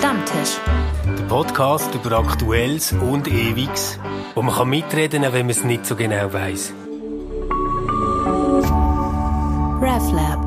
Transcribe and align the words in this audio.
Stammtisch. 0.00 0.56
Der 1.04 1.24
Podcast 1.24 1.94
über 1.94 2.16
Aktuelles 2.18 2.94
und 2.94 3.28
Ewiges, 3.28 3.98
wo 4.34 4.40
man 4.40 4.54
kann 4.54 4.70
mitreden 4.70 5.24
kann, 5.24 5.34
wenn 5.34 5.44
man 5.44 5.50
es 5.50 5.62
nicht 5.62 5.84
so 5.84 5.94
genau 5.94 6.32
weiß. 6.32 6.72
RefLab. 9.82 10.40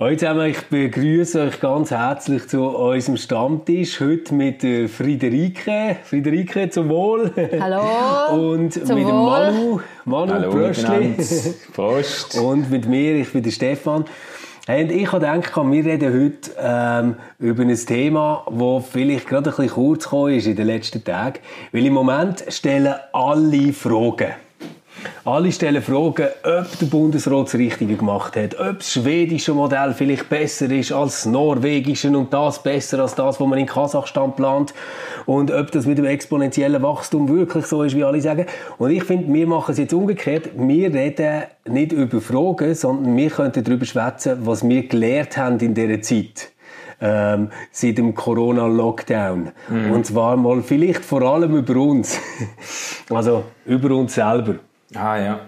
Hallo 0.00 0.16
zusammen, 0.16 0.46
ich 0.50 0.62
begrüße 0.62 1.40
euch 1.42 1.60
ganz 1.60 1.90
herzlich 1.90 2.48
zu 2.48 2.62
unserem 2.62 3.18
Stammtisch. 3.18 4.00
Heute 4.00 4.34
mit 4.34 4.62
der 4.62 4.88
Friederike. 4.88 5.98
Friederike, 6.02 6.70
zum 6.70 6.88
Wohl. 6.88 7.30
Hallo. 7.60 8.52
Und 8.52 8.72
zum 8.72 8.98
mit 8.98 9.06
dem 9.06 9.14
Wohl. 9.14 9.26
Manu. 9.26 9.80
Manu, 10.06 10.32
Hallo 10.32 10.50
Bröstli. 10.50 11.14
Prost. 11.74 12.38
Und 12.40 12.70
mit 12.70 12.86
mir, 12.86 13.16
ich 13.16 13.32
bin 13.32 13.42
der 13.42 13.50
Stefan. 13.50 14.06
Und 14.66 14.90
ich 14.90 15.10
gedacht, 15.10 15.54
wir 15.56 15.84
reden 15.84 16.14
heute 16.14 16.50
ähm, 16.58 17.16
über 17.38 17.64
ein 17.64 17.76
Thema, 17.76 18.46
das 18.50 18.86
vielleicht 18.90 19.26
gerade 19.26 19.50
ein 19.50 19.56
bisschen 19.56 19.74
kurz 19.74 20.04
gekommen 20.04 20.34
ist 20.34 20.46
in 20.46 20.56
den 20.56 20.66
letzten 20.66 21.04
Tagen. 21.04 21.40
Weil 21.70 21.84
im 21.84 21.92
Moment 21.92 22.42
stellen 22.48 22.94
alle 23.12 23.72
Fragen. 23.74 24.43
Alle 25.24 25.52
stellen 25.52 25.82
Fragen, 25.82 26.28
ob 26.42 26.78
der 26.78 26.86
Bundesrat 26.86 27.46
das 27.46 27.54
Richtige 27.54 27.96
gemacht 27.96 28.36
hat, 28.36 28.58
ob 28.58 28.78
das 28.78 28.92
schwedische 28.92 29.54
Modell 29.54 29.92
vielleicht 29.94 30.28
besser 30.28 30.70
ist 30.70 30.92
als 30.92 31.22
das 31.22 31.26
norwegische 31.26 32.16
und 32.16 32.32
das 32.32 32.62
besser 32.62 33.00
als 33.00 33.14
das, 33.14 33.40
was 33.40 33.46
man 33.46 33.58
in 33.58 33.66
Kasachstan 33.66 34.36
plant 34.36 34.74
und 35.26 35.50
ob 35.50 35.70
das 35.72 35.86
mit 35.86 35.98
dem 35.98 36.04
exponentiellen 36.04 36.82
Wachstum 36.82 37.28
wirklich 37.28 37.66
so 37.66 37.82
ist, 37.82 37.96
wie 37.96 38.04
alle 38.04 38.20
sagen. 38.20 38.46
Und 38.78 38.90
ich 38.90 39.04
finde, 39.04 39.32
wir 39.32 39.46
machen 39.46 39.72
es 39.72 39.78
jetzt 39.78 39.94
umgekehrt. 39.94 40.50
Wir 40.56 40.92
reden 40.92 41.44
nicht 41.66 41.92
über 41.92 42.20
Fragen, 42.20 42.74
sondern 42.74 43.16
wir 43.16 43.30
könnten 43.30 43.64
darüber 43.64 43.86
schwätzen, 43.86 44.38
was 44.42 44.66
wir 44.66 44.86
gelernt 44.86 45.36
haben 45.36 45.58
in 45.60 45.74
dieser 45.74 46.02
Zeit. 46.02 46.50
Ähm, 47.00 47.48
seit 47.72 47.98
dem 47.98 48.14
Corona-Lockdown. 48.14 49.50
Und 49.92 50.06
zwar 50.06 50.36
mal 50.36 50.62
vielleicht 50.62 51.04
vor 51.04 51.22
allem 51.22 51.56
über 51.56 51.76
uns. 51.76 52.18
also 53.10 53.44
über 53.66 53.94
uns 53.94 54.14
selber. 54.14 54.56
Ah 54.94 55.16
ja. 55.16 55.40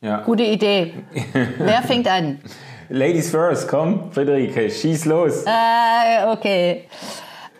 ja. 0.00 0.20
Gute 0.22 0.42
Idee. 0.42 0.94
Wer 1.58 1.82
fängt 1.82 2.08
an? 2.08 2.40
Ladies 2.88 3.30
first, 3.30 3.68
komm, 3.68 4.10
Friederike, 4.12 4.68
schieß 4.68 5.04
los. 5.04 5.44
Äh, 5.46 6.26
okay. 6.32 6.88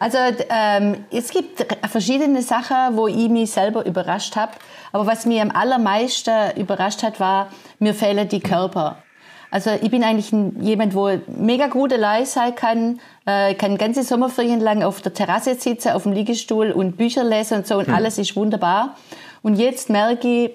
Also 0.00 0.18
ähm, 0.48 1.04
es 1.12 1.30
gibt 1.30 1.64
verschiedene 1.90 2.42
Sachen, 2.42 2.96
wo 2.96 3.06
ich 3.06 3.28
mich 3.28 3.50
selber 3.50 3.84
überrascht 3.84 4.34
habe. 4.34 4.52
Aber 4.92 5.06
was 5.06 5.26
mich 5.26 5.40
am 5.40 5.50
allermeisten 5.50 6.56
überrascht 6.56 7.02
hat, 7.02 7.20
war, 7.20 7.50
mir 7.78 7.94
fehlen 7.94 8.28
die 8.28 8.40
Körper. 8.40 9.02
Also 9.50 9.70
ich 9.80 9.90
bin 9.90 10.02
eigentlich 10.02 10.32
jemand, 10.60 10.94
wo 10.94 11.10
mega 11.26 11.66
gut 11.66 11.92
allein 11.92 12.24
sein 12.24 12.54
kann, 12.54 13.00
äh, 13.26 13.54
kann 13.54 13.76
ganze 13.78 14.02
Sommerferien 14.02 14.60
lang 14.60 14.82
auf 14.82 15.02
der 15.02 15.12
Terrasse 15.12 15.54
sitzen, 15.54 15.90
auf 15.90 16.04
dem 16.04 16.12
Liegestuhl 16.12 16.70
und 16.70 16.96
Bücher 16.96 17.24
lesen 17.24 17.58
und 17.58 17.66
so 17.66 17.78
und 17.78 17.88
alles 17.88 18.18
ist 18.18 18.36
wunderbar. 18.36 18.96
Und 19.42 19.56
jetzt 19.56 19.90
merke 19.90 20.28
ich, 20.28 20.50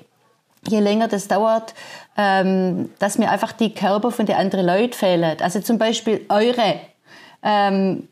je 0.68 0.80
länger 0.80 1.08
das 1.08 1.28
dauert, 1.28 1.74
ähm, 2.18 2.90
dass 3.00 3.18
mir 3.18 3.30
einfach 3.30 3.52
die 3.52 3.74
Körper 3.74 4.12
von 4.12 4.26
den 4.26 4.36
anderen 4.36 4.66
Leuten 4.66 4.94
fehlen. 4.94 5.38
Also 5.42 5.60
zum 5.60 5.78
Beispiel 5.78 6.26
eure. 6.30 6.80
Ähm, 7.44 8.08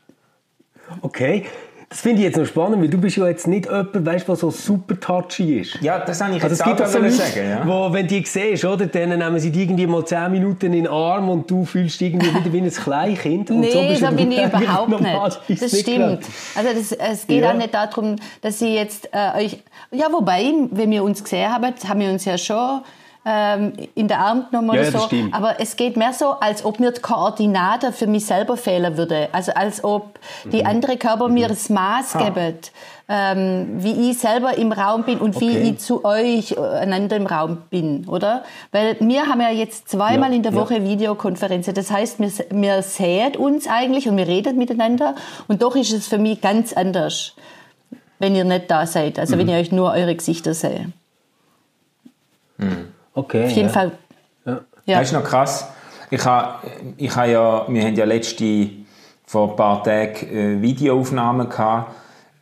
Okay. 1.01 1.45
Das 1.93 2.01
finde 2.01 2.21
ich 2.21 2.23
jetzt 2.25 2.37
noch 2.37 2.47
spannend, 2.47 2.81
weil 2.81 2.87
du 2.89 2.97
bist 2.97 3.17
ja 3.17 3.27
jetzt 3.27 3.45
nicht 3.45 3.65
jemand, 3.67 4.03
weißt, 4.03 4.27
was 4.27 4.39
so 4.39 4.49
super 4.49 4.99
touchy 4.99 5.59
ist. 5.59 5.77
Ja, 5.79 5.99
das 5.99 6.19
habe 6.21 6.35
ich 6.35 6.43
Also 6.43 6.55
jetzt 6.55 6.61
es 6.61 6.65
gibt 6.65 6.81
auch 6.81 6.87
so 6.87 6.97
Leute, 6.97 7.11
sagen. 7.11 7.49
Ja. 7.49 7.67
wo, 7.67 7.93
wenn 7.93 8.07
du 8.07 8.15
die 8.19 8.25
siehst, 8.25 8.65
oder, 8.65 8.87
dann 8.87 9.09
nehmen 9.09 9.37
sie 9.39 9.51
dich 9.51 9.61
irgendwie 9.61 9.85
mal 9.85 10.03
10 10.03 10.31
Minuten 10.31 10.65
in 10.65 10.71
den 10.71 10.87
Arm 10.87 11.29
und 11.29 11.51
du 11.51 11.65
fühlst 11.65 12.01
dich 12.01 12.11
irgendwie 12.15 12.33
wieder 12.33 12.51
wie 12.51 12.61
ein 12.61 12.71
Kleinkind. 12.71 13.51
Und 13.51 13.59
nee, 13.59 13.69
so 13.69 13.79
bist 13.87 14.01
da 14.01 14.09
du 14.09 14.15
bin 14.15 14.31
ich 14.31 14.43
überhaupt 14.43 15.01
nicht. 15.01 15.61
Das 15.61 15.71
nicht 15.71 15.81
stimmt. 15.87 16.23
Also 16.55 16.69
das, 16.75 16.91
es 16.93 17.27
geht 17.27 17.43
Ja. 17.43 17.51
auch 17.51 17.57
nicht 17.57 17.71
darum, 17.75 18.15
dass 18.41 18.59
ich 18.59 18.73
jetzt 18.73 19.09
äh, 19.13 19.43
euch... 19.43 19.59
Ja, 19.91 20.07
wobei, 20.11 20.51
wenn 20.71 20.89
wir 20.89 21.03
uns 21.03 21.23
gesehen 21.23 21.47
haben, 21.53 21.75
haben 21.87 21.99
wir 21.99 22.09
uns 22.09 22.25
ja 22.25 22.39
schon 22.39 22.81
ähm, 23.25 23.73
in 23.95 24.07
der 24.09 24.19
Arm 24.19 24.47
genommen 24.49 24.67
Ja, 24.75 24.81
oder 24.81 24.83
ja, 24.83 24.91
so. 24.99 25.05
stimmt. 25.07 25.33
Aber 25.33 25.59
es 25.61 25.75
geht 25.77 25.95
mehr 25.97 26.11
so, 26.13 26.31
als 26.31 26.65
ob 26.65 26.79
mir 26.79 26.91
die 26.91 26.99
Koordinaten 27.01 27.93
für 27.93 28.07
mich 28.07 28.25
selber 28.25 28.57
fehlen 28.57 28.97
würde. 28.97 29.29
Also 29.31 29.53
als 29.53 29.83
ob 29.83 30.19
die 30.51 30.61
Mhm. 30.61 30.67
andere 30.67 30.97
Körper 30.97 31.29
mir 31.29 31.47
das 31.47 31.69
Maß 31.69 32.17
geben, 32.17 32.57
ähm, 33.09 33.67
wie 33.83 34.09
ich 34.11 34.17
selber 34.19 34.57
im 34.57 34.71
Raum 34.71 35.03
bin 35.03 35.19
und 35.19 35.39
wie 35.41 35.51
Okay. 35.51 35.69
ich 35.71 35.79
zu 35.79 36.03
euch 36.05 36.53
äh, 36.53 36.59
einander 36.59 37.15
im 37.17 37.25
Raum 37.27 37.57
bin, 37.69 38.05
oder? 38.07 38.43
Weil 38.71 38.97
wir 38.99 39.25
haben 39.27 39.41
ja 39.41 39.49
jetzt 39.51 39.89
zweimal 39.89 40.29
Ja, 40.31 40.35
in 40.37 40.43
der 40.43 40.53
ja. 40.53 40.57
Woche 40.59 40.83
Videokonferenzen. 40.83 41.73
Das 41.73 41.91
heißt, 41.91 42.19
wir, 42.19 42.31
wir 42.51 42.81
sehen 42.81 43.35
uns 43.37 43.67
eigentlich 43.67 44.07
und 44.07 44.15
wir 44.17 44.27
reden 44.27 44.57
miteinander. 44.57 45.15
Und 45.47 45.61
doch 45.61 45.75
ist 45.75 45.91
es 45.93 46.07
für 46.07 46.17
mich 46.17 46.39
ganz 46.41 46.73
anders, 46.73 47.33
wenn 48.19 48.35
ihr 48.35 48.45
nicht 48.45 48.69
da 48.71 48.85
seid. 48.85 49.19
Also 49.19 49.35
Mhm. 49.35 49.39
wenn 49.39 49.49
ich 49.49 49.55
euch 49.55 49.71
nur 49.71 49.91
eure 49.91 50.15
Gesichter 50.15 50.53
sehe. 50.53 50.91
Okay, 53.13 53.45
Auf 53.45 53.51
jeden 53.51 53.67
ja. 53.67 53.73
Fall. 53.73 53.91
Ja. 54.85 54.99
Das 54.99 55.07
ist 55.07 55.13
noch 55.13 55.23
krass. 55.23 55.67
Ich 56.09 56.23
habe, 56.25 56.67
ich 56.97 57.15
habe 57.15 57.31
ja, 57.31 57.65
wir 57.67 57.83
haben 57.83 57.95
ja 57.95 58.05
letzte, 58.05 58.69
vor 59.25 59.51
ein 59.51 59.55
paar 59.55 59.83
Tagen 59.83 60.27
äh, 60.27 60.61
Videoaufnahmen 60.61 61.49
gehabt, 61.49 61.95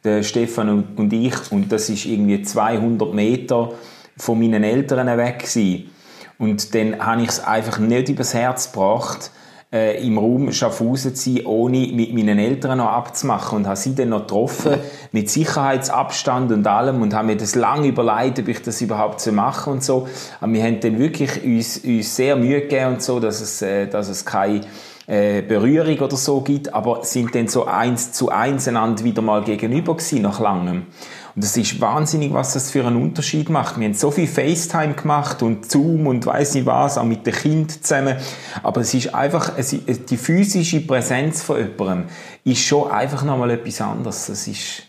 der 0.04 0.24
Stefan 0.24 0.70
und, 0.70 1.00
und 1.00 1.14
ich, 1.14 1.52
und 1.52 1.72
das 1.72 1.90
ist 1.90 2.06
irgendwie 2.06 2.42
200 2.42 3.14
Meter 3.14 3.72
von 4.18 4.40
meinen 4.40 4.64
Eltern 4.64 5.06
weg 5.18 5.40
gewesen. 5.40 5.92
Und 6.40 6.74
dann 6.74 7.00
habe 7.00 7.22
ich 7.22 7.30
es 7.30 7.44
einfach 7.44 7.78
nicht 7.78 8.09
übers 8.09 8.34
Herz 8.34 8.72
gebracht, 8.72 9.32
äh, 9.72 10.06
im 10.06 10.18
Raum 10.18 10.52
Schaffhausen 10.52 11.16
zu 11.16 11.34
sein, 11.34 11.46
ohne 11.46 11.88
mit 11.88 12.14
meinen 12.14 12.40
Eltern 12.40 12.80
noch 12.80 12.90
abzumachen. 12.90 13.59
Und 13.59 13.68
habe 13.68 13.78
sie 13.78 13.96
dann 13.96 14.09
noch 14.09 14.22
getroffen, 14.22 14.76
mit 15.12 15.30
Sicherheitsabstand 15.30 16.52
und 16.52 16.68
allem, 16.68 17.02
und 17.02 17.14
habe 17.14 17.28
mir 17.28 17.38
das 17.38 17.56
lange 17.56 17.88
überlegt, 17.88 18.40
ob 18.40 18.48
ich 18.48 18.62
das 18.62 18.82
überhaupt 18.82 19.22
so 19.22 19.32
mache 19.32 19.70
und 19.70 19.84
so. 19.84 20.08
Aber 20.40 20.52
wir 20.52 20.64
haben 20.64 20.80
dann 20.80 21.00
wirklich 21.00 21.44
uns, 21.44 21.78
uns 21.78 22.16
sehr 22.16 22.36
Mühe 22.36 22.62
gegeben 22.62 22.94
und 22.94 23.02
so, 23.02 23.20
dass 23.20 23.40
es, 23.42 23.62
äh, 23.62 23.88
dass 23.88 24.09
es 24.09 24.26
keine 24.26 24.62
äh, 25.08 25.42
Berührung 25.42 26.00
oder 26.00 26.16
so 26.16 26.42
gibt, 26.42 26.74
aber 26.74 27.03
sind 27.03 27.34
dann 27.34 27.48
so 27.48 27.66
eins 27.66 28.12
zu 28.12 28.30
eins 28.30 28.68
einander 28.68 29.03
wieder 29.03 29.22
mal 29.22 29.44
gegenüber 29.44 29.96
gewesen, 29.96 30.22
nach 30.22 30.40
langem. 30.40 30.88
Und 31.36 31.44
es 31.44 31.56
ist 31.56 31.80
wahnsinnig, 31.80 32.34
was 32.34 32.53
das 32.53 32.72
für 32.72 32.86
einen 32.86 33.02
Unterschied 33.02 33.50
macht. 33.50 33.80
Wir 33.80 33.88
haben 33.88 33.94
so 33.94 34.12
viel 34.12 34.28
FaceTime 34.28 34.94
gemacht 34.94 35.42
und 35.42 35.69
Zoom 35.72 36.08
und 36.08 36.25
weiß 36.25 36.56
nicht 36.56 36.66
was, 36.66 36.97
auch 36.97 37.03
mit 37.03 37.25
den 37.25 37.34
Kindern 37.34 37.69
zusammen. 37.69 38.18
Aber 38.64 38.81
es 38.81 38.94
ist 38.94 39.14
einfach, 39.16 39.53
es 39.58 39.70
die 39.70 40.18
physische 40.18 40.81
Präsenz 40.81 41.41
von 41.41 41.58
jemandem 41.58 42.09
ist 42.44 42.62
schon 42.62 42.91
einfach 42.91 43.24
nochmal 43.24 43.52
etwas 43.52 43.80
anderes. 43.81 44.28
Das 44.28 44.47
ist, 44.47 44.84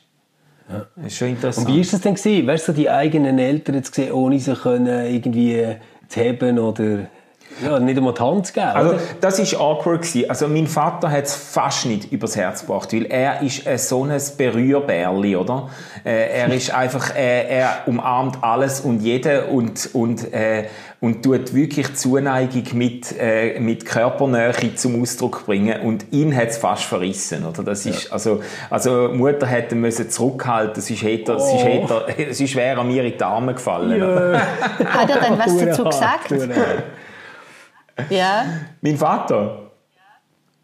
das 0.68 1.06
ist 1.06 1.16
schon 1.16 1.28
interessant. 1.28 1.68
Und 1.68 1.74
wie 1.74 1.80
ist 1.80 1.92
das 1.92 2.00
denn 2.00 2.14
gewesen? 2.14 2.46
Weißt 2.46 2.68
du, 2.68 2.72
die 2.72 2.90
eigenen 2.90 3.38
Eltern 3.38 3.82
zu 3.84 3.92
sehen, 3.92 4.12
ohne 4.12 4.38
sie 4.40 4.54
können 4.54 5.06
irgendwie 5.06 5.76
zu 6.08 6.20
haben 6.20 6.58
oder 6.58 7.06
ja, 7.64 7.78
nicht 7.78 7.96
einmal 7.96 8.14
die 8.14 8.20
Hand 8.20 8.46
zu 8.46 8.52
geben, 8.54 8.66
Also, 8.66 8.90
oder? 8.90 9.00
das 9.20 9.38
ist 9.38 9.54
awkward 9.54 10.02
gewesen. 10.02 10.28
Also, 10.30 10.48
mein 10.48 10.66
Vater 10.66 11.10
hat 11.10 11.24
es 11.24 11.34
fast 11.34 11.86
nicht 11.86 12.10
übers 12.12 12.36
Herz 12.36 12.62
gebracht, 12.62 12.92
weil 12.92 13.06
er 13.06 13.42
ist 13.42 13.66
äh, 13.66 13.78
so 13.78 14.04
ein 14.04 14.20
Berührbärli, 14.36 15.36
oder? 15.36 15.68
Äh, 16.04 16.40
er 16.40 16.52
ist 16.52 16.72
einfach, 16.74 17.14
äh, 17.14 17.48
er 17.48 17.82
umarmt 17.86 18.38
alles 18.42 18.80
und 18.80 19.00
jeden 19.00 19.44
und, 19.44 19.90
und, 19.92 20.32
äh, 20.32 20.64
und 21.00 21.24
tut 21.24 21.52
wirklich 21.54 21.94
Zuneigung 21.96 22.64
mit, 22.74 23.14
äh, 23.18 23.58
mit 23.58 23.84
Körpernähe 23.86 24.52
zum 24.76 25.02
Ausdruck 25.02 25.46
bringen 25.46 25.80
und 25.82 26.06
ihn 26.12 26.34
hat 26.36 26.48
es 26.48 26.58
fast 26.58 26.84
verrissen, 26.84 27.44
oder? 27.44 27.62
Das 27.64 27.84
ist, 27.86 28.12
also, 28.12 28.40
also, 28.70 29.10
Mutter 29.12 29.46
hätte 29.46 29.74
müssen 29.74 30.08
zurückhalten, 30.10 30.78
es 30.78 30.88
ist, 30.90 31.02
hätte, 31.02 31.32
es 31.32 31.52
ist, 31.52 31.64
hätte, 31.64 32.06
es 32.30 32.40
ist 32.40 32.50
schwer 32.50 32.78
an 32.78 32.86
mir 32.88 33.04
in 33.04 33.16
die 33.18 33.22
Arme 33.24 33.54
gefallen. 33.54 34.00
oder? 34.02 34.40
Hat 34.86 35.10
er 35.10 35.20
dann 35.20 35.38
was 35.38 35.56
dazu 35.58 35.84
gesagt? 35.84 36.32
Ja. 38.10 38.44
Mein 38.80 38.96
Vater? 38.96 39.70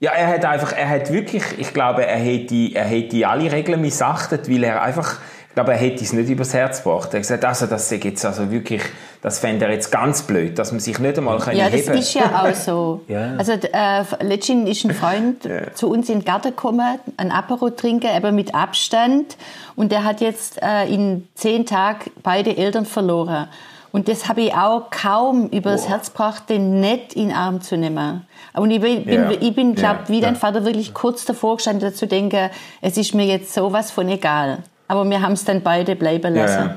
Ja, 0.01 0.13
er 0.13 0.29
hat 0.29 0.45
einfach, 0.45 0.73
er 0.73 0.89
hat 0.89 1.13
wirklich, 1.13 1.43
ich 1.59 1.75
glaube, 1.75 2.07
er 2.07 2.19
hätte, 2.19 2.71
er 2.73 2.85
hätte 2.85 3.27
alle 3.27 3.51
Regeln 3.51 3.81
missachtet, 3.81 4.49
weil 4.49 4.63
er 4.63 4.81
einfach, 4.81 5.19
ich 5.49 5.55
glaube, 5.55 5.73
er 5.73 5.79
hätte 5.79 6.05
es 6.05 6.13
nicht 6.13 6.31
übers 6.31 6.55
Herz 6.55 6.85
gebracht. 6.85 7.09
Er 7.09 7.15
hat 7.15 7.23
gesagt, 7.23 7.45
also, 7.45 7.67
das 7.67 7.91
jetzt 7.91 8.25
also 8.25 8.49
wirklich, 8.53 8.83
das 9.23 9.41
fände 9.41 9.65
er 9.65 9.73
jetzt 9.73 9.91
ganz 9.91 10.23
blöd, 10.23 10.57
dass 10.57 10.71
man 10.71 10.79
sich 10.79 11.01
nicht 11.01 11.19
einmal 11.19 11.41
Ja, 11.53 11.69
das 11.69 11.81
heben 11.81 11.99
ist 11.99 12.15
ja 12.15 12.45
auch 12.45 12.55
so. 12.55 13.01
Ja. 13.09 13.35
Also 13.39 13.53
äh, 13.55 14.05
letztens 14.25 14.71
ist 14.71 14.85
ein 14.85 14.95
Freund 14.95 15.49
zu 15.75 15.91
uns 15.91 16.09
in 16.09 16.21
den 16.21 16.25
Garten 16.25 16.51
gekommen, 16.51 17.01
ein 17.17 17.33
Apero 17.33 17.71
trinken, 17.71 18.11
aber 18.15 18.31
mit 18.31 18.55
Abstand. 18.55 19.37
Und 19.75 19.91
der 19.91 20.05
hat 20.05 20.21
jetzt 20.21 20.63
äh, 20.63 20.87
in 20.87 21.27
zehn 21.35 21.67
Tagen 21.67 22.13
beide 22.23 22.57
Eltern 22.57 22.87
verloren. 22.87 23.49
Und 23.91 24.09
das 24.09 24.29
habe 24.29 24.43
ich 24.43 24.55
auch 24.55 24.91
kaum 24.91 25.49
übers 25.49 25.89
Herz 25.89 26.13
gebracht, 26.13 26.51
den 26.51 26.81
nicht 26.81 27.15
in 27.15 27.29
den 27.29 27.37
Arm 27.37 27.61
zu 27.63 27.77
nehmen. 27.77 28.27
Und 28.55 28.71
ich 28.71 28.81
bin, 28.81 29.09
Ja. 29.09 29.31
ich 29.31 29.55
bin 29.55 29.75
glaube 29.75 30.01
Ja. 30.05 30.09
wie 30.09 30.21
dein 30.21 30.35
Ja. 30.35 30.41
Vater 30.41 30.65
wirklich 30.65 30.93
kurz 30.93 31.25
davor 31.25 31.57
gestanden, 31.57 31.95
zu 31.95 32.07
denken, 32.07 32.51
es 32.83 32.97
ist 32.99 33.15
mir 33.15 33.25
jetzt 33.27 33.55
sowas 33.55 33.91
von 33.91 34.09
egal. 34.09 34.59
Aber 34.89 35.09
wir 35.09 35.21
haben 35.23 35.33
es 35.33 35.45
dann 35.45 35.63
beide 35.63 35.97
bleiben 35.97 36.35
Ja, 36.37 36.43
lassen. 36.43 36.71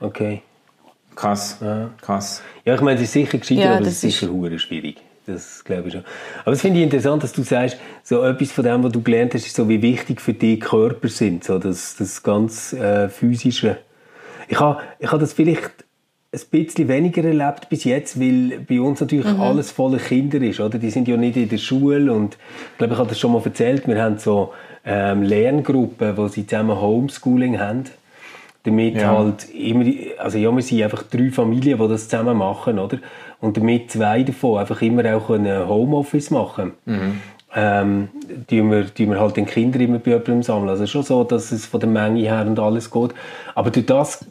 ja. 0.00 0.06
Okay. 0.06 0.42
Krass, 1.16 1.58
krass. 2.00 2.42
Ja, 2.64 2.74
ich 2.76 2.80
meine, 2.80 2.96
es 2.96 3.02
ist 3.04 3.12
sicher 3.12 3.38
gescheiter, 3.38 3.60
Ja, 3.60 3.72
aber 3.72 3.80
es 3.82 3.88
ist 3.88 4.00
sicher 4.02 4.28
hure 4.32 4.58
schwierig. 4.58 4.98
das 5.26 5.62
glaube 5.64 5.88
ich 5.88 5.92
schon. 5.94 6.04
Aber 6.44 6.52
es 6.52 6.60
finde 6.62 6.78
ich 6.78 6.84
interessant, 6.84 7.22
dass 7.22 7.32
du 7.32 7.42
sagst, 7.42 7.76
so 8.04 8.22
etwas 8.22 8.52
von 8.52 8.64
dem, 8.64 8.82
was 8.84 8.92
du 8.92 9.02
gelernt 9.02 9.34
hast, 9.34 9.44
ist 9.46 9.56
so, 9.56 9.68
wie 9.68 9.82
wichtig 9.82 10.20
für 10.22 10.32
dich 10.32 10.60
Körper 10.60 11.08
sind, 11.08 11.44
so 11.44 11.58
das, 11.58 11.96
das 11.96 12.22
ganz 12.22 12.72
äh, 12.72 13.08
physische. 13.10 13.78
Ich 14.48 14.58
habe 14.60 14.80
ich 14.98 15.10
ha 15.10 15.18
das 15.18 15.32
vielleicht 15.34 15.84
ein 16.30 16.40
bisschen 16.50 16.88
weniger 16.88 17.24
erlebt 17.24 17.68
bis 17.70 17.84
jetzt, 17.84 18.20
weil 18.20 18.60
bei 18.68 18.80
uns 18.80 19.00
natürlich 19.00 19.32
mhm. 19.32 19.40
alles 19.40 19.70
voller 19.70 19.98
Kinder 19.98 20.40
ist, 20.42 20.60
oder? 20.60 20.78
Die 20.78 20.90
sind 20.90 21.08
ja 21.08 21.16
nicht 21.16 21.36
in 21.36 21.48
der 21.48 21.58
Schule 21.58 22.12
und 22.12 22.36
ich 22.72 22.78
glaube, 22.78 22.92
ich 22.92 22.98
habe 22.98 23.08
das 23.08 23.18
schon 23.18 23.32
mal 23.32 23.42
erzählt, 23.42 23.88
wir 23.88 24.02
haben 24.02 24.18
so 24.18 24.52
ähm, 24.84 25.22
Lerngruppen, 25.22 26.16
wo 26.16 26.28
sie 26.28 26.46
zusammen 26.46 26.78
Homeschooling 26.80 27.58
haben 27.58 27.84
damit 28.68 28.96
ja. 28.96 29.16
halt 29.16 29.48
immer, 29.54 29.84
also 30.18 30.38
ja, 30.38 30.54
wir 30.54 30.62
sind 30.62 30.82
einfach 30.82 31.04
drei 31.04 31.30
Familien, 31.30 31.78
die 31.78 31.88
das 31.88 32.08
zusammen 32.08 32.36
machen, 32.36 32.78
oder? 32.78 32.98
Und 33.40 33.56
damit 33.56 33.90
zwei 33.90 34.22
davon 34.22 34.58
einfach 34.58 34.82
immer 34.82 35.14
auch 35.14 35.30
ein 35.30 35.68
Homeoffice 35.68 36.30
machen. 36.30 36.72
Mhm. 36.84 37.20
Ähm, 37.54 38.08
tun 38.48 38.70
wir, 38.70 38.94
tun 38.94 39.10
wir 39.10 39.20
halt 39.20 39.36
den 39.36 39.46
Kindern 39.46 39.80
immer 39.80 39.98
bei 39.98 40.10
jemandem 40.10 40.42
sammeln. 40.42 40.68
Also 40.68 40.86
schon 40.86 41.02
so, 41.02 41.24
dass 41.24 41.50
es 41.50 41.66
von 41.66 41.80
der 41.80 41.88
Menge 41.88 42.20
her 42.20 42.44
und 42.46 42.58
alles 42.58 42.90
geht. 42.90 43.14
Aber 43.54 43.70
durch 43.70 43.86
das 43.86 44.26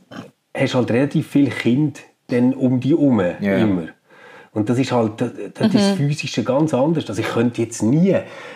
hast 0.59 0.75
halt 0.75 0.91
relativ 0.91 1.27
viele 1.27 1.49
Kinder 1.49 1.99
dann 2.27 2.53
um 2.53 2.79
die 2.79 2.89
herum, 2.89 3.19
ja. 3.19 3.57
immer. 3.57 3.87
Und 4.57 4.67
das 4.69 4.79
ist 4.79 4.91
halt, 4.91 5.21
das, 5.21 5.29
das 5.53 5.71
mhm. 5.71 5.79
ist 5.79 5.89
Physische 5.91 6.43
ganz 6.43 6.73
anders. 6.73 7.07
Also 7.07 7.21
ich 7.21 7.27
könnte 7.27 7.61
jetzt 7.61 7.83
nie 7.83 8.15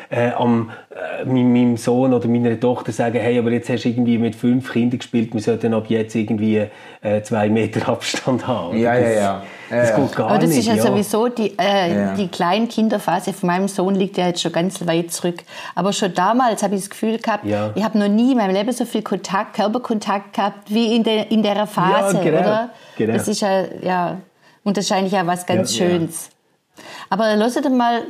äh, 0.09 0.31
am, 0.31 0.71
äh, 0.89 1.23
meinem 1.25 1.77
Sohn 1.77 2.11
oder 2.11 2.27
meiner 2.27 2.59
Tochter 2.59 2.91
sagen, 2.91 3.19
hey, 3.19 3.37
aber 3.37 3.51
jetzt 3.51 3.69
hast 3.69 3.83
du 3.83 3.89
irgendwie 3.89 4.17
mit 4.17 4.35
fünf 4.35 4.73
Kindern 4.73 4.97
gespielt, 4.97 5.31
wir 5.31 5.41
sollten 5.41 5.75
ab 5.75 5.85
jetzt 5.89 6.15
irgendwie 6.15 6.65
äh, 7.03 7.21
zwei 7.21 7.49
Meter 7.49 7.87
Abstand 7.87 8.47
haben. 8.47 8.79
Ja, 8.79 8.95
das, 8.99 9.03
ja, 9.03 9.11
ja. 9.11 9.43
Das 9.69 9.95
geht 9.95 10.15
gar 10.15 10.31
Aber 10.31 10.39
das 10.39 10.49
nicht, 10.49 10.57
ist 10.57 10.65
ja, 10.69 10.73
ja, 10.73 10.81
sowieso, 10.81 11.27
die, 11.27 11.53
äh, 11.59 11.93
ja. 11.93 12.15
die 12.15 12.29
Kleinkinderphase 12.29 13.31
von 13.31 13.45
meinem 13.45 13.67
Sohn 13.67 13.93
liegt 13.93 14.17
ja 14.17 14.25
jetzt 14.25 14.41
schon 14.41 14.51
ganz 14.51 14.83
weit 14.87 15.11
zurück. 15.11 15.43
Aber 15.75 15.93
schon 15.93 16.15
damals 16.15 16.63
habe 16.63 16.73
ich 16.73 16.81
das 16.81 16.89
Gefühl 16.89 17.19
gehabt, 17.19 17.45
ja. 17.45 17.69
ich 17.75 17.83
habe 17.83 17.99
noch 17.99 18.09
nie 18.09 18.31
in 18.31 18.39
meinem 18.39 18.55
Leben 18.55 18.71
so 18.71 18.85
viel 18.85 19.03
Kontakt, 19.03 19.53
Körperkontakt 19.53 20.33
gehabt 20.33 20.73
wie 20.73 20.95
in, 20.95 21.03
der, 21.03 21.29
in 21.29 21.43
dieser 21.43 21.67
Phase, 21.67 22.17
ja, 22.17 22.23
genau, 22.23 22.39
oder? 22.39 22.69
Genau. 22.97 23.13
Das 23.13 23.27
ist 23.27 23.41
ja, 23.41 23.65
ja 23.83 24.17
und 24.63 24.77
das 24.77 24.91
eigentlich 24.91 25.13
ja 25.13 25.25
was 25.27 25.45
ganz 25.45 25.77
ja, 25.77 25.85
Schönes. 25.85 26.29
Ja. 26.77 26.83
Aber 27.09 27.35
lasst 27.35 27.69
mal, 27.69 28.03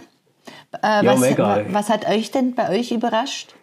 äh, 0.82 1.06
was, 1.06 1.30
ja, 1.30 1.74
was 1.74 1.90
hat 1.90 2.08
euch 2.08 2.32
denn 2.32 2.56
bei 2.56 2.70
euch 2.70 2.92
überrascht? 2.92 3.56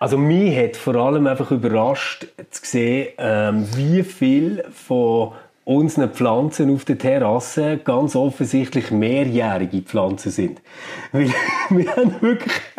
Also 0.00 0.16
mich 0.16 0.56
hat 0.56 0.76
vor 0.76 0.94
allem 0.94 1.26
einfach 1.26 1.50
überrascht 1.50 2.28
zu 2.50 2.64
sehen, 2.64 3.08
ähm, 3.18 3.66
wie 3.76 4.02
viel 4.04 4.64
von 4.72 5.32
unseren 5.68 6.08
Pflanzen 6.08 6.74
auf 6.74 6.86
der 6.86 6.96
Terrasse 6.96 7.76
ganz 7.76 8.16
offensichtlich 8.16 8.90
mehrjährige 8.90 9.82
Pflanzen 9.82 10.32
sind. 10.32 10.62
Weil 11.12 11.28
wir 11.68 11.94
haben 11.94 12.14
wirklich... 12.22 12.54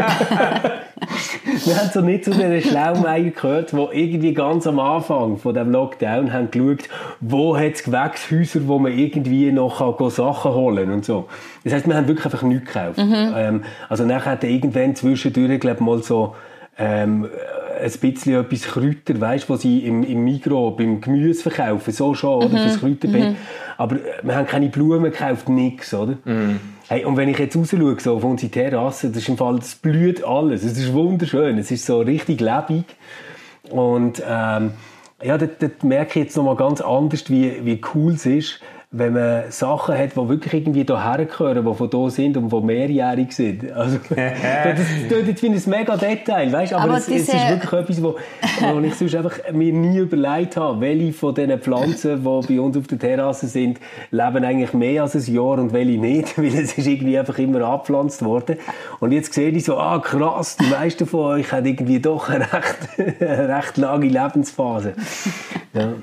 wir 1.66 1.78
haben 1.78 1.90
so 1.94 2.02
nicht 2.02 2.26
zu 2.26 2.32
den 2.32 2.60
Schlaumeier 2.64 3.30
gehört, 3.30 3.74
die 3.74 3.88
irgendwie 3.92 4.34
ganz 4.34 4.66
am 4.66 4.80
Anfang 4.80 5.38
von 5.38 5.54
dem 5.54 5.72
Lockdown 5.72 6.34
haben 6.34 6.50
geschaut, 6.50 6.90
wo 7.20 7.56
hat 7.56 7.74
es 7.74 7.84
Gewächshäuser, 7.84 8.68
wo 8.68 8.80
man 8.80 8.98
irgendwie 8.98 9.52
noch 9.52 9.96
kann 9.96 10.10
Sachen 10.10 10.52
holen 10.52 10.86
kann 10.86 10.94
und 10.96 11.06
so. 11.06 11.28
Das 11.64 11.74
heisst, 11.74 11.88
wir 11.88 11.96
haben 11.96 12.08
wirklich 12.08 12.26
einfach 12.26 12.42
nichts 12.42 12.74
gekauft. 12.74 12.98
Mhm. 12.98 13.34
Ähm, 13.36 13.64
also 13.88 14.04
nachher 14.04 14.32
hat 14.32 14.44
irgendwann 14.44 14.96
zwischendurch, 14.96 15.60
glaube 15.60 15.84
mal 15.84 16.02
so 16.02 16.36
ähm, 16.80 17.30
ein 17.80 17.92
bisschen 17.92 18.40
etwas 18.40 18.64
Kräuter, 18.64 19.20
weißt, 19.20 19.50
was 19.50 19.62
sie 19.62 19.80
im, 19.80 20.04
im 20.04 20.24
Mikro 20.24 20.72
beim 20.72 21.02
Gemüse 21.02 21.44
verkaufen, 21.44 21.92
so 21.92 22.14
schon, 22.14 22.44
oder, 22.44 22.50
mhm. 22.50 22.64
fürs 22.64 22.80
Kräuterbeet. 22.80 23.30
Mhm. 23.30 23.36
Aber 23.78 23.96
äh, 23.96 24.00
wir 24.24 24.36
haben 24.36 24.48
keine 24.48 24.70
Blumen 24.70 25.12
gekauft, 25.12 25.50
nichts, 25.50 25.94
oder? 25.94 26.18
Mhm. 26.26 26.60
Hey, 26.88 27.06
und 27.06 27.18
wenn 27.18 27.30
ich 27.30 27.38
jetzt 27.38 27.56
raus 27.56 27.70
schaue, 27.70 28.00
so 28.00 28.16
auf 28.16 28.24
unsere 28.24 28.52
Terrasse, 28.52 29.10
das 29.10 29.18
ist 29.18 29.30
im 29.30 29.38
Fall, 29.38 29.58
das 29.58 29.76
blüht 29.76 30.24
alles. 30.24 30.64
Es 30.64 30.78
ist 30.78 30.92
wunderschön, 30.94 31.58
es 31.58 31.72
ist 31.72 31.86
so 31.86 32.00
richtig 32.02 32.42
lebendig. 32.42 32.86
Und, 33.70 34.24
ähm, 34.28 34.72
ja, 35.22 35.38
dort, 35.38 35.62
dort 35.62 35.84
merke 35.84 36.20
ich 36.20 36.26
jetzt 36.26 36.38
nochmal 36.38 36.56
ganz 36.56 36.82
anders, 36.82 37.30
wie, 37.30 37.66
wie 37.66 37.82
cool 37.94 38.14
es 38.14 38.26
ist, 38.26 38.62
wenn 38.92 39.14
man 39.14 39.52
Sachen 39.52 39.96
hat, 39.96 40.14
die 40.14 40.30
wirklich 40.30 40.52
irgendwie 40.52 40.84
hierher 40.84 41.26
gehören, 41.26 41.64
die 41.64 41.74
von 41.76 41.90
hier 41.92 42.10
sind 42.10 42.38
und 42.38 42.52
die 42.52 42.62
mehrjährig 42.62 43.32
sind. 43.32 43.72
Also, 43.72 44.00
das, 44.10 44.18
das, 44.18 44.78
das 45.28 45.40
finde 45.40 45.60
ich 45.60 45.68
ein 45.68 45.70
mega 45.70 45.96
Detail, 45.96 46.52
weißt? 46.52 46.74
aber, 46.74 46.84
aber 46.86 46.98
es, 46.98 47.08
es, 47.08 47.28
ist 47.28 47.50
wirklich 47.50 47.72
etwas, 47.72 48.02
wo, 48.02 48.16
wo 48.62 48.80
ich 48.80 48.96
sonst 48.96 49.14
einfach 49.14 49.38
mir 49.54 49.74
nie 49.74 50.00
überlegt 50.00 50.58
habe, 50.58 50.82
welche 50.82 51.14
von 51.14 51.36
diesen 51.36 51.60
Pflanzen, 51.60 52.24
die 52.24 52.48
bei 52.56 52.60
uns 52.60 52.78
auf 52.78 52.88
der 52.88 52.98
Terrasse 52.98 53.46
sind, 53.46 53.80
leben 54.10 54.44
eigentlich 54.44 54.74
mehr 54.74 55.04
als 55.04 55.14
ein 55.14 55.36
Jahr 55.36 55.60
und 55.60 55.72
welche 55.72 56.00
nicht, 56.00 56.36
weil 56.40 56.48
es 56.48 56.76
ist 56.76 56.88
irgendwie 56.88 57.20
einfach 57.20 57.38
immer 57.38 57.62
abgepflanzt 57.62 58.26
worden. 58.26 58.58
Und 59.00 59.12
jetzt 59.12 59.36
sehe 59.36 59.52
ich 59.52 59.66
so, 59.66 59.78
ah 59.78 60.00
krass, 60.00 60.58
die 60.58 60.66
meisten 60.66 61.06
von 61.06 61.20
euch 61.38 61.52
haben 61.52 61.68
irgendwie 61.68 62.00
doch 62.00 62.28
eine 62.28 62.52
recht, 62.52 62.90
eine 63.22 63.56
recht 63.56 63.78
lange 63.78 64.08
Lebensphase. 64.08 64.94
Ja. 65.76 65.94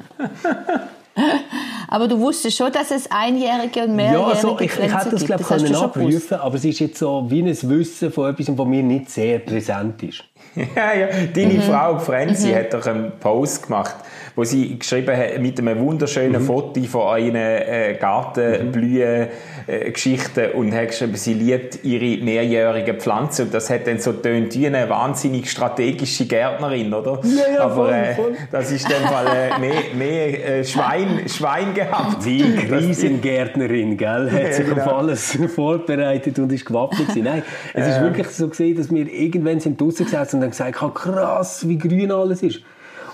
Aber 1.88 2.08
du 2.08 2.18
wusstest 2.18 2.56
schon, 2.56 2.72
dass 2.72 2.90
es 2.90 3.10
einjährige 3.10 3.84
und 3.84 3.96
mehrjährige 3.96 4.34
ja, 4.34 4.36
so, 4.36 4.58
ich, 4.58 4.72
ich 4.72 4.94
hätte 4.94 5.10
das, 5.10 5.24
glaube 5.24 5.42
ich, 5.42 5.70
nachprüfen 5.70 6.38
aber 6.38 6.56
es 6.56 6.64
ist 6.64 6.80
jetzt 6.80 6.98
so 6.98 7.24
wie 7.28 7.42
ein 7.42 7.46
Wissen 7.46 8.12
von 8.12 8.30
etwas, 8.30 8.56
was 8.56 8.66
mir 8.66 8.82
nicht 8.82 9.10
sehr 9.10 9.38
präsent 9.38 10.02
ist. 10.02 10.24
ja, 10.54 10.94
ja. 10.94 11.06
Deine 11.34 11.54
mhm. 11.54 11.62
Frau 11.62 11.98
Franzi 11.98 12.48
mhm. 12.48 12.54
hat 12.56 12.74
doch 12.74 12.86
einen 12.86 13.12
Post 13.20 13.64
gemacht, 13.64 13.94
wo 14.36 14.44
sie 14.44 14.78
geschrieben 14.78 15.16
hat 15.16 15.40
mit 15.40 15.58
einem 15.58 15.80
wunderschönen 15.80 16.42
mhm. 16.42 16.46
Foto 16.46 16.80
von 16.82 17.08
einer 17.08 17.66
äh, 17.66 17.94
Gartenblühe-Geschichte 17.94 20.52
äh, 20.52 20.54
und 20.54 20.74
hat 20.74 20.88
geschrieben, 20.88 21.16
sie 21.16 21.32
liebt 21.32 21.82
ihre 21.84 22.22
mehrjährigen 22.22 23.00
Pflanzen 23.00 23.46
und 23.46 23.54
das 23.54 23.70
hat 23.70 23.86
dann 23.86 23.98
so 23.98 24.12
tönt 24.12 24.54
wie 24.54 24.66
eine 24.66 24.90
wahnsinnig 24.90 25.50
strategische 25.50 26.26
Gärtnerin, 26.26 26.92
oder? 26.92 27.18
Ja, 27.24 27.54
ja, 27.54 27.62
Aber 27.62 27.90
äh, 27.90 28.14
voll. 28.14 28.36
das 28.52 28.70
ist 28.70 28.86
dann 28.90 29.04
mal 29.04 29.26
äh, 29.26 29.58
mehr, 29.58 29.72
mehr 29.96 30.58
äh, 30.58 30.64
Schwein, 30.64 31.26
Schwein 31.26 31.72
gehabt. 31.72 32.22
Wie 32.26 32.42
Riesengärtnerin, 32.42 33.96
gell? 33.96 34.30
Hat 34.32 34.52
sich 34.52 34.68
ja, 34.68 34.74
genau. 34.74 34.84
auf 34.84 34.92
alles 34.98 35.38
vorbereitet 35.54 36.38
und 36.38 36.52
ist 36.52 36.66
gewappnet 36.66 37.16
Nein, 37.16 37.42
es 37.72 37.88
ist 37.88 38.02
wirklich 38.02 38.28
so 38.28 38.48
gesehen, 38.48 38.76
dass 38.76 38.92
wir 38.92 39.10
irgendwann 39.10 39.60
sind 39.60 39.80
draußen 39.80 40.04
gesessen 40.04 40.36
und 40.36 40.42
dann 40.42 40.50
gesagt, 40.50 40.76
krass, 40.94 41.66
wie 41.66 41.78
grün 41.78 42.12
alles 42.12 42.42
ist. 42.42 42.60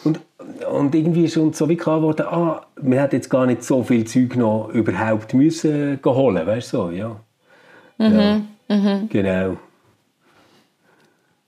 Und, 0.04 0.20
und 0.70 0.94
irgendwie 0.94 1.25
ist 1.25 1.37
uns 1.37 1.58
so 1.58 1.69
wie 1.69 1.76
klar 1.76 2.00
geworden, 2.00 2.26
ah, 2.26 2.66
wir 2.76 3.00
hätten 3.00 3.16
jetzt 3.16 3.31
gar 3.31 3.46
nicht 3.46 3.62
so 3.62 3.82
viel 3.82 4.04
Zeug 4.04 4.37
noch 4.37 4.69
überhaupt 4.72 5.34
müssen 5.34 6.00
holen, 6.04 6.46
weißt 6.46 6.72
du, 6.72 6.76
so, 6.76 6.90
ja. 6.90 7.16
Mhm. 7.99 8.18
ja. 8.18 8.40
Mhm. 8.76 9.09
Genau. 9.09 9.56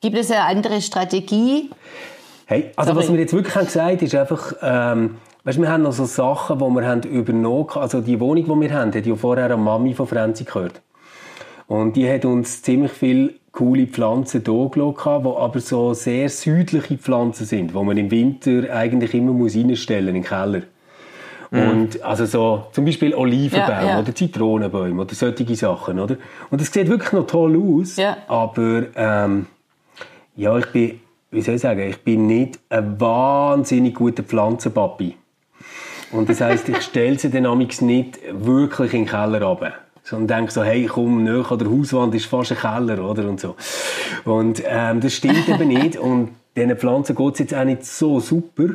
Gibt 0.00 0.16
es 0.16 0.30
eine 0.30 0.42
andere 0.42 0.80
Strategie? 0.82 1.70
Hey, 2.46 2.73
also 2.76 2.92
Sorry. 2.92 3.04
was 3.04 3.12
wir 3.12 3.20
jetzt 3.20 3.32
wirklich 3.32 3.54
haben 3.54 3.64
gesagt 3.64 4.02
ist 4.02 4.14
einfach, 4.14 4.52
ähm, 4.61 5.16
weißt, 5.44 5.58
wir 5.58 5.70
haben 5.70 5.82
noch 5.82 5.92
so 5.92 6.04
Sachen, 6.04 6.58
die 6.58 6.64
wir 6.64 6.87
haben 6.87 7.02
übernommen 7.02 7.68
haben. 7.70 7.80
Also 7.80 8.02
die 8.02 8.20
Wohnung, 8.20 8.44
die 8.44 8.68
wir 8.68 8.78
haben, 8.78 8.94
hat 8.94 9.06
ja 9.06 9.14
vorher 9.14 9.46
eine 9.46 9.56
Mami 9.56 9.94
von 9.94 10.06
Franzi 10.06 10.44
gehört. 10.44 10.82
Und 11.66 11.97
die 11.97 12.09
hat 12.09 12.25
uns 12.25 12.62
ziemlich 12.62 12.92
viel 12.92 13.35
coole 13.52 13.87
Pflanzen 13.87 14.42
hier 14.44 14.68
gelassen, 14.68 15.23
die 15.23 15.28
aber 15.28 15.61
so 15.61 15.94
sehr 15.94 16.28
südliche 16.28 16.99
Pflanzen 16.99 17.47
sind, 17.47 17.71
die 17.71 17.83
man 17.83 17.97
im 17.97 18.11
Winter 18.11 18.75
eigentlich 18.75 19.14
immer 19.14 19.33
muss 19.33 19.56
reinstellen 19.56 20.09
in 20.09 20.14
den 20.14 20.25
Keller. 20.25 20.62
Mm. 21.50 21.68
Und 21.68 22.02
also 22.02 22.26
so, 22.26 22.66
zum 22.73 22.85
Beispiel 22.85 23.14
Olivenbaum 23.14 23.68
ja, 23.68 23.87
ja. 23.87 24.00
oder 24.00 24.14
Zitronenbäume 24.14 25.02
oder 25.02 25.14
solche 25.14 25.54
Sachen, 25.54 26.00
oder? 26.00 26.16
Und 26.50 26.61
das 26.61 26.73
sieht 26.73 26.88
wirklich 26.88 27.12
noch 27.12 27.26
toll 27.26 27.56
aus, 27.56 27.97
ja. 27.97 28.16
aber 28.26 28.87
ähm, 28.97 29.47
ja, 30.37 30.59
ich 30.59 30.66
bin, 30.66 31.00
wie 31.30 31.40
soll 31.42 31.54
ich 31.54 31.61
sagen, 31.61 31.88
ich 31.88 32.02
bin 32.02 32.26
nicht 32.26 32.59
ein 32.68 33.00
wahnsinnig 33.00 33.94
guter 33.94 34.25
Pflanzenpapi. 34.25 35.14
Und 36.11 36.28
das 36.28 36.40
heisst, 36.40 36.68
ich 36.68 36.80
stelle 36.83 37.18
sie 37.18 37.30
dann 37.30 37.47
nicht 37.59 38.18
wirklich 38.33 38.94
in 38.94 39.04
den 39.04 39.09
Keller 39.09 39.42
runter 39.42 39.83
sondern 40.04 40.38
denke 40.38 40.52
so, 40.52 40.62
hey, 40.62 40.87
komm, 40.87 41.25
näher 41.25 41.50
an 41.50 41.58
der 41.58 41.70
Hauswand 41.70 42.14
ist 42.14 42.26
fast 42.26 42.52
ein 42.52 42.58
Keller, 42.58 43.02
oder? 43.02 43.26
Und 43.28 43.40
so. 43.40 43.56
Und 44.25 44.62
ähm, 44.66 45.00
das 45.00 45.14
stimmt 45.14 45.49
eben 45.49 45.68
nicht. 45.68 45.96
Und 45.96 46.30
diesen 46.56 46.76
Pflanzen 46.76 47.16
geht 47.16 47.32
es 47.32 47.38
jetzt 47.40 47.54
auch 47.54 47.64
nicht 47.64 47.84
so 47.84 48.20
super. 48.20 48.68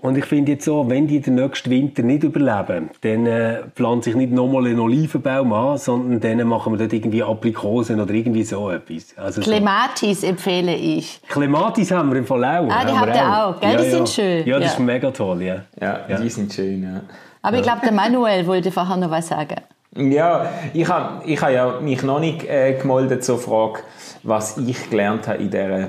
Und 0.00 0.16
ich 0.16 0.26
finde 0.26 0.52
jetzt 0.52 0.64
so, 0.64 0.88
wenn 0.88 1.08
die 1.08 1.20
den 1.20 1.34
nächsten 1.34 1.70
Winter 1.70 2.02
nicht 2.02 2.22
überleben, 2.22 2.90
dann 3.00 3.26
äh, 3.26 3.62
pflanze 3.74 4.10
ich 4.10 4.16
nicht 4.16 4.30
nochmal 4.30 4.66
einen 4.66 4.78
Olivenbaum 4.78 5.52
an, 5.52 5.76
sondern 5.76 6.20
dann 6.20 6.46
machen 6.46 6.72
wir 6.72 6.78
dort 6.78 6.92
irgendwie 6.92 7.20
Aprikosen 7.20 8.00
oder 8.00 8.14
irgendwie 8.14 8.44
so 8.44 8.70
etwas. 8.70 9.16
Also 9.16 9.40
Clematis 9.40 10.20
so. 10.20 10.28
empfehle 10.28 10.76
ich. 10.76 11.20
Clematis 11.28 11.90
haben 11.90 12.10
wir 12.10 12.18
im 12.18 12.26
Fall 12.26 12.44
auch. 12.44 12.68
Ah, 12.70 12.84
die 12.84 12.92
habt 12.92 13.16
ihr 13.16 13.26
auch, 13.26 13.56
auch. 13.56 13.60
gell? 13.60 13.72
Ja, 13.72 13.82
die 13.82 13.90
sind 13.90 14.08
schön. 14.08 14.46
Ja, 14.46 14.58
das 14.60 14.66
ja. 14.66 14.72
ist 14.74 14.78
mega 14.78 15.10
toll, 15.10 15.42
ja. 15.42 15.64
Ja, 15.80 16.00
ja. 16.08 16.20
die 16.20 16.30
sind 16.30 16.52
schön, 16.52 16.82
ja. 16.84 17.00
Aber 17.42 17.56
ich 17.56 17.62
glaube, 17.62 17.80
der 17.82 17.92
Manuel 17.92 18.46
wollte 18.46 18.70
vorher 18.70 18.96
noch 18.96 19.10
was 19.10 19.28
sagen. 19.28 19.56
Ja, 19.96 20.50
ich 20.74 20.86
habe 20.86 21.24
ich 21.24 21.40
ha 21.40 21.48
ja 21.48 21.80
mich 21.80 22.02
noch 22.02 22.20
nicht 22.20 22.44
äh, 22.44 22.74
gemeldet 22.74 23.24
zur 23.24 23.38
Frage, 23.38 23.80
was 24.22 24.58
ich 24.58 24.90
gelernt 24.90 25.26
habe 25.26 25.38
in 25.38 25.50
dieser, 25.50 25.88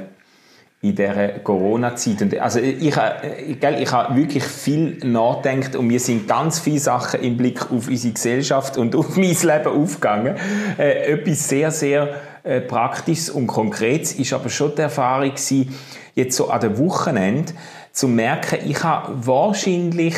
in 0.81 0.95
dieser 0.95 1.27
Corona-Zeit. 1.39 2.39
Also 2.39 2.59
ich, 2.59 2.95
äh, 2.95 3.55
gell, 3.59 3.81
ich 3.81 3.91
habe 3.91 4.15
wirklich 4.15 4.45
viel 4.45 4.99
nachgedacht 5.03 5.75
und 5.75 5.87
mir 5.87 5.99
sind 5.99 6.29
ganz 6.29 6.59
viele 6.59 6.79
Sachen 6.79 7.21
im 7.21 7.35
Blick 7.35 7.61
auf 7.71 7.89
unsere 7.89 8.13
Gesellschaft 8.13 8.77
und 8.77 8.95
auf 8.95 9.17
mein 9.17 9.35
Leben 9.35 9.67
aufgegangen. 9.67 10.37
Äh, 10.77 11.11
etwas 11.13 11.49
sehr, 11.49 11.69
sehr 11.69 12.09
äh, 12.43 12.61
Praktisches 12.61 13.29
und 13.29 13.47
Konkretes 13.47 14.13
ist 14.13 14.31
aber 14.31 14.49
schon 14.49 14.75
die 14.75 14.81
Erfahrung 14.81 15.31
gewesen, 15.31 15.75
jetzt 16.15 16.37
so 16.37 16.49
an 16.49 16.61
den 16.61 16.77
Wochenende, 16.77 17.51
zu 17.91 18.07
merken, 18.07 18.59
ich 18.65 18.81
habe 18.83 19.13
wahrscheinlich 19.27 20.15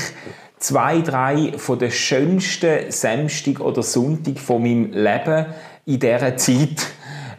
zwei, 0.62 1.02
drei 1.02 1.54
von 1.58 1.80
den 1.80 1.92
schönsten 1.92 2.90
Samstag 2.92 3.60
oder 3.60 3.84
Sonntag 3.84 4.40
von 4.40 4.62
meinem 4.62 4.94
Leben 4.94 5.48
in 5.86 6.00
dieser 6.00 6.38
Zeit 6.38 6.88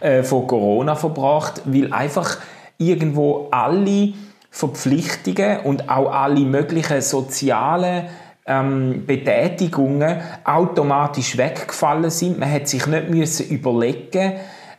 äh, 0.00 0.22
von 0.22 0.46
Corona 0.46 0.94
verbracht, 0.94 1.62
weil 1.64 1.92
einfach 1.92 2.38
irgendwo 2.78 3.48
alle 3.50 4.12
Verpflichtungen 4.50 5.60
und 5.60 5.88
auch 5.88 6.12
alle 6.12 6.40
möglichen 6.40 7.00
sozialen 7.00 8.08
ähm, 8.44 9.04
Betätigungen 9.06 10.20
automatisch 10.44 11.38
weggefallen 11.38 12.10
sind. 12.10 12.38
Man 12.38 12.52
hat 12.52 12.66
sich 12.68 12.86
nicht 12.86 13.08
müssen 13.08 13.48
überlegen 13.48 14.34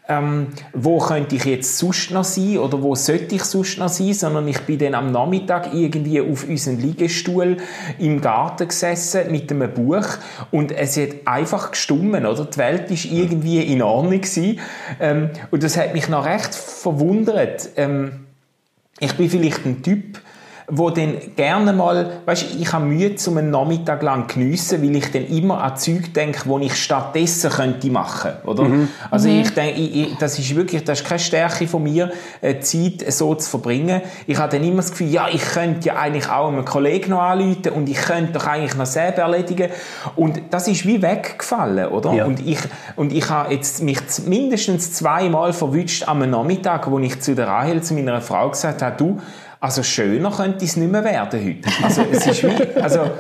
ähm, 0.10 0.48
wo 0.74 1.00
könnte 1.00 1.36
ich 1.36 1.45
jetzt 1.45 1.77
sonst 1.77 2.12
noch 2.12 2.25
sein 2.25 2.57
oder 2.57 2.81
wo 2.81 2.93
sollte 2.93 3.36
ich 3.36 3.43
sonst 3.43 3.77
noch 3.79 3.88
sein, 3.88 4.13
sondern 4.13 4.48
ich 4.48 4.60
bin 4.62 4.77
dann 4.79 4.95
am 4.95 5.12
Nachmittag 5.12 5.74
irgendwie 5.74 6.19
auf 6.19 6.48
unseren 6.48 6.79
Liegestuhl 6.79 7.57
im 8.00 8.19
Garten 8.19 8.67
gesessen 8.67 9.31
mit 9.31 9.50
einem 9.50 9.74
Buch 9.74 10.05
und 10.51 10.74
es 10.74 10.98
hat 10.98 11.10
einfach 11.25 11.72
gestummen, 11.72 12.25
oder? 12.25 12.45
Die 12.45 12.57
Welt 12.57 12.91
ist 12.91 13.05
irgendwie 13.05 13.62
in 13.62 13.81
Ordnung. 13.81 14.22
Ähm, 15.00 15.29
und 15.51 15.63
das 15.63 15.77
hat 15.77 15.93
mich 15.93 16.10
noch 16.10 16.25
recht 16.25 16.53
verwundert. 16.53 17.69
Ähm, 17.77 18.25
ich 19.00 19.13
bin 19.15 19.29
vielleicht 19.29 19.65
ein 19.65 19.81
Typ, 19.81 20.19
wo 20.67 20.89
dann 20.89 21.15
gerne 21.36 21.74
mal, 21.74 22.22
weißt, 22.25 22.55
ich 22.60 22.72
habe 22.72 22.86
Mühe, 22.86 23.15
zum 23.15 23.38
einen 23.38 23.50
Nachmittag 23.50 24.01
lang 24.01 24.27
geniessen, 24.27 24.82
weil 24.82 24.96
ich 24.96 25.12
dann 25.12 25.25
immer 25.27 25.63
an 25.63 25.77
Zeug 25.77 26.13
denke, 26.13 26.41
wo 26.46 26.60
ich 26.60 26.75
stattdessen 26.75 27.50
könnte 27.51 27.89
machen, 27.89 28.32
oder? 28.46 28.63
Mhm. 28.63 28.88
Also 29.12 29.29
mhm. 29.29 29.41
ich 29.41 29.53
denke, 29.53 29.79
ich, 29.79 29.96
ich, 29.96 30.17
das 30.17 30.39
ist 30.39 30.55
wirklich, 30.55 30.84
das 30.84 31.01
ist 31.01 31.08
keine 31.08 31.20
Stärke 31.20 31.67
von 31.67 31.84
mir, 31.84 32.12
äh, 32.41 32.60
Zeit 32.60 33.03
so 33.12 33.36
zu 33.36 33.50
verbringen. 33.50 34.01
Ich 34.27 34.38
habe 34.38 34.55
dann 34.55 34.65
immer 34.65 34.77
das 34.77 34.91
Gefühl, 34.91 35.10
ja, 35.10 35.27
ich 35.32 35.41
könnte 35.41 35.88
ja 35.88 35.96
eigentlich 35.96 36.29
auch 36.29 36.48
einem 36.48 36.65
Kollegen 36.65 37.12
noch 37.12 37.22
anrufen 37.22 37.70
und 37.74 37.89
ich 37.89 37.98
könnte 37.98 38.34
doch 38.34 38.48
eigentlich 38.48 38.75
noch 38.75 38.86
selber 38.86 39.24
erledigen. 39.24 39.70
Und 40.15 40.41
das 40.50 40.67
ist 40.67 40.86
wie 40.86 41.01
weggefallen, 41.01 41.88
oder? 41.88 42.13
Ja. 42.13 42.25
Und 42.25 42.46
ich, 42.46 42.60
und 42.96 43.12
ich 43.12 43.29
habe 43.29 43.53
jetzt 43.53 43.82
mich 43.82 44.00
mindestens 44.25 44.93
zweimal 44.93 45.53
verwünscht 45.53 46.08
am 46.08 46.20
Nachmittag, 46.29 46.89
wo 46.89 47.00
ich 47.00 47.20
zu 47.22 47.36
der 47.36 47.48
Rahel, 47.48 47.82
zu 47.82 47.93
meiner 47.93 48.22
Frau 48.22 48.50
gesagt 48.50 48.82
habe, 48.82 48.96
du, 48.98 49.20
also 49.63 49.82
schöner 49.82 50.29
könnte 50.29 50.65
es 50.65 50.75
nicht 50.75 50.91
mehr 50.91 51.05
werden 51.05 51.39
heute. 51.41 51.84
Also 51.84 52.01
es 52.12 52.27
ist 52.27 52.43
wie, 52.43 52.82
also 52.82 53.12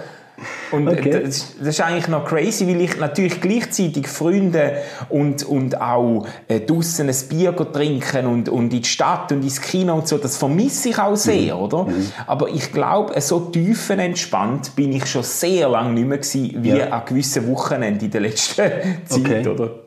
und 0.71 0.89
okay. 0.89 1.21
das, 1.23 1.55
das, 1.57 1.67
ist 1.69 1.81
eigentlich 1.81 2.09
noch 2.09 2.25
crazy, 2.25 2.67
weil 2.67 2.81
ich 2.81 2.99
natürlich 2.99 3.39
gleichzeitig 3.39 4.07
Freunde 4.07 4.77
und, 5.07 5.43
und 5.43 5.79
auch 5.79 6.25
äh, 6.49 6.59
draussen 6.59 7.07
ein 7.07 7.15
Bier 7.29 7.55
trinken 7.55 8.25
und, 8.25 8.49
und 8.49 8.73
in 8.73 8.81
die 8.81 8.83
Stadt 8.83 9.31
und 9.31 9.41
ins 9.41 9.61
Kino 9.61 9.93
und 9.93 10.07
so, 10.09 10.17
das 10.17 10.35
vermisse 10.35 10.89
ich 10.89 10.99
auch 10.99 11.15
sehr, 11.15 11.55
mhm. 11.55 11.61
oder? 11.61 11.83
Mhm. 11.85 12.11
Aber 12.27 12.49
ich 12.49 12.73
glaube, 12.73 13.21
so 13.21 13.39
tiefenentspannt 13.39 14.75
bin 14.75 14.91
ich 14.91 15.05
schon 15.05 15.23
sehr 15.23 15.69
lange 15.69 15.93
nicht 15.93 16.07
mehr 16.07 16.17
gewesen, 16.17 16.61
wie 16.61 16.77
ja. 16.77 16.89
an 16.89 17.03
gewissen 17.05 17.47
Wochenenden 17.47 18.03
in 18.03 18.11
der 18.11 18.21
letzten 18.21 18.69
Zeit, 19.05 19.19
okay. 19.19 19.47
oder? 19.47 19.82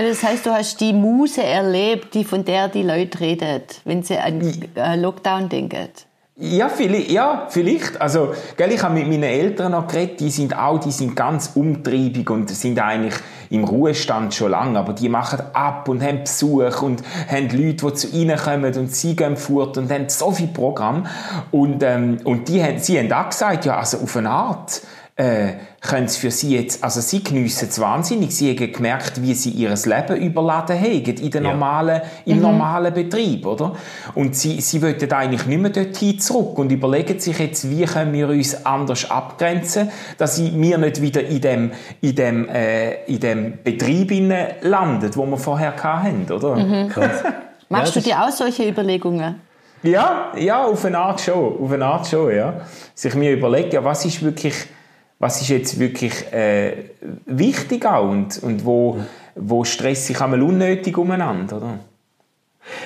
Das 0.00 0.22
heißt, 0.22 0.46
du 0.46 0.52
hast 0.52 0.80
die 0.80 0.92
Muse 0.92 1.42
erlebt, 1.42 2.14
die 2.14 2.22
von 2.22 2.44
der 2.44 2.68
die 2.68 2.84
Leute 2.84 3.18
reden, 3.18 3.62
wenn 3.84 4.04
sie 4.04 4.16
an 4.16 4.40
äh, 4.76 4.94
Lockdown 4.94 5.48
denken. 5.48 5.88
Ja, 6.36 6.68
vielleicht, 6.68 7.10
ja, 7.10 7.48
vielleicht. 7.48 8.00
Also, 8.00 8.32
gell, 8.56 8.70
ich 8.70 8.80
habe 8.80 8.94
mit 8.94 9.08
meinen 9.08 9.24
Eltern 9.24 9.72
noch 9.72 9.88
geredet, 9.88 10.20
die 10.20 10.30
sind 10.30 10.56
auch, 10.56 10.78
die 10.78 10.92
sind 10.92 11.16
ganz 11.16 11.50
umtriebig 11.56 12.30
und 12.30 12.48
sind 12.48 12.78
eigentlich 12.78 13.14
im 13.50 13.64
Ruhestand 13.64 14.32
schon 14.32 14.52
lange, 14.52 14.78
aber 14.78 14.92
die 14.92 15.08
machen 15.08 15.40
ab 15.52 15.88
und 15.88 16.00
haben 16.00 16.20
Besuch 16.20 16.80
und 16.80 17.02
haben 17.28 17.48
Leute, 17.48 17.86
die 17.86 17.94
zu 17.94 18.06
ihnen 18.10 18.38
kommen 18.38 18.72
und 18.76 18.94
sie 18.94 19.16
gehen 19.16 19.36
fort 19.36 19.78
und 19.78 19.90
haben 19.90 20.08
so 20.08 20.30
viel 20.30 20.46
Programm 20.46 21.08
und, 21.50 21.82
ähm, 21.82 22.18
und 22.22 22.46
die 22.46 22.62
haben, 22.62 22.78
sie 22.78 23.00
haben 23.00 23.12
auch 23.12 23.30
gesagt, 23.30 23.64
ja, 23.64 23.78
also 23.78 23.98
auf 23.98 24.16
eine 24.16 24.30
Art, 24.30 24.80
äh, 25.18 25.54
können 25.80 26.06
es 26.06 26.16
für 26.16 26.30
sie 26.30 26.54
jetzt, 26.54 26.84
also 26.84 27.00
sie 27.00 27.24
geniessen 27.24 27.68
es 27.68 27.80
wahnsinnig, 27.80 28.34
sie 28.34 28.56
haben 28.56 28.72
gemerkt, 28.72 29.20
wie 29.20 29.34
sie 29.34 29.50
ihr 29.50 29.70
Leben 29.70 30.16
überladen 30.16 30.78
haben 30.78 31.04
in 31.04 31.30
der 31.30 31.40
normalen, 31.40 32.02
im 32.24 32.36
mhm. 32.36 32.42
normalen 32.42 32.94
Betrieb, 32.94 33.44
oder? 33.44 33.74
Und 34.14 34.36
sie, 34.36 34.60
sie 34.60 34.80
wollen 34.80 35.12
eigentlich 35.12 35.44
nicht 35.46 35.60
mehr 35.60 35.72
dorthin 35.72 36.20
zurück 36.20 36.56
und 36.58 36.70
überlegen 36.70 37.18
sich 37.18 37.36
jetzt, 37.36 37.68
wie 37.68 37.84
können 37.84 38.12
wir 38.12 38.28
uns 38.28 38.64
anders 38.64 39.10
abgrenzen, 39.10 39.90
dass 40.18 40.40
wir 40.40 40.78
nicht 40.78 41.02
wieder 41.02 41.24
in 41.24 41.40
dem, 41.40 41.72
in 42.00 42.14
dem, 42.14 42.48
äh, 42.48 43.04
in 43.06 43.18
dem 43.18 43.58
Betrieb 43.64 44.10
landen, 44.62 45.10
wo 45.14 45.26
wir 45.26 45.36
vorher 45.36 45.74
hatten, 45.82 46.30
oder? 46.30 46.54
Mhm. 46.54 46.92
Machst 47.68 47.96
ja, 47.96 48.00
du 48.00 48.08
dir 48.08 48.22
auch 48.22 48.30
solche 48.30 48.68
Überlegungen? 48.68 49.40
Ja, 49.82 50.32
ja, 50.36 50.64
auf 50.64 50.84
eine 50.84 50.98
Art 50.98 51.20
schon, 51.20 51.60
auf 51.60 51.72
eine 51.72 51.84
Art 51.84 52.06
schon, 52.06 52.34
ja. 52.34 52.60
Sich 52.94 53.14
mir 53.16 53.32
überlegen, 53.32 53.82
was 53.84 54.04
ist 54.04 54.22
wirklich 54.22 54.54
was 55.18 55.40
ist 55.42 55.48
jetzt 55.48 55.78
wirklich 55.80 56.32
äh, 56.32 56.90
wichtig 57.26 57.84
auch 57.86 58.08
und, 58.08 58.42
und 58.42 58.64
wo, 58.64 58.98
wo 59.34 59.64
stresse 59.64 60.12
ich 60.12 60.20
einmal 60.20 60.42
unnötig 60.42 60.96
umeinander, 60.96 61.56
oder? 61.56 61.78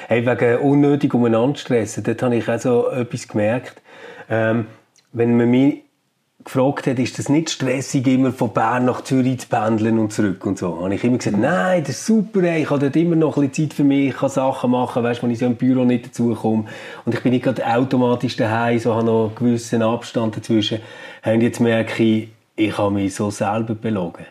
Hey, 0.06 0.24
wegen 0.24 0.58
unnötig 0.58 1.12
umeinander 1.12 1.58
stressen, 1.58 2.04
dort 2.04 2.22
habe 2.22 2.36
ich 2.36 2.48
auch 2.48 2.58
so 2.58 2.88
etwas 2.90 3.28
gemerkt. 3.28 3.82
Ähm, 4.30 4.66
wenn 5.12 5.36
man 5.36 5.50
mich 5.50 5.82
gefragt 6.44 6.86
hat, 6.86 6.98
ist 6.98 7.18
das 7.18 7.28
nicht 7.28 7.50
stressig, 7.50 8.06
immer 8.06 8.32
von 8.32 8.52
Bern 8.52 8.84
nach 8.84 9.02
Zürich 9.02 9.40
zu 9.40 9.48
pendeln 9.48 9.98
und 9.98 10.12
zurück 10.12 10.44
und 10.46 10.58
so, 10.58 10.80
habe 10.82 10.94
ich 10.94 11.04
immer 11.04 11.18
gesagt, 11.18 11.38
nein, 11.38 11.82
das 11.82 11.96
ist 11.96 12.06
super, 12.06 12.42
ey, 12.42 12.62
ich 12.62 12.70
habe 12.70 12.80
dort 12.80 12.96
immer 12.96 13.16
noch 13.16 13.36
ein 13.36 13.48
bisschen 13.48 13.70
Zeit 13.70 13.76
für 13.76 13.84
mich, 13.84 14.08
ich 14.08 14.16
kann 14.16 14.30
Sachen 14.30 14.70
machen, 14.70 15.02
weißt, 15.02 15.22
wenn 15.22 15.30
ich 15.30 15.38
so 15.38 15.46
im 15.46 15.56
Büro 15.56 15.84
nicht 15.84 16.06
dazukomme 16.06 16.64
und 17.04 17.14
ich 17.14 17.22
bin 17.22 17.32
nicht 17.32 17.44
gerade 17.44 17.66
automatisch 17.66 18.36
daheim, 18.36 18.78
so 18.78 18.94
habe 18.94 19.04
noch 19.04 19.26
einen 19.26 19.34
gewissen 19.34 19.82
Abstand 19.82 20.36
dazwischen. 20.36 20.80
Und 21.24 21.40
jetzt 21.40 21.60
merke 21.60 22.02
ich, 22.02 22.28
ich 22.56 22.76
habe 22.76 22.94
mich 22.94 23.14
so 23.14 23.30
selber 23.30 23.74
belogen. 23.74 24.26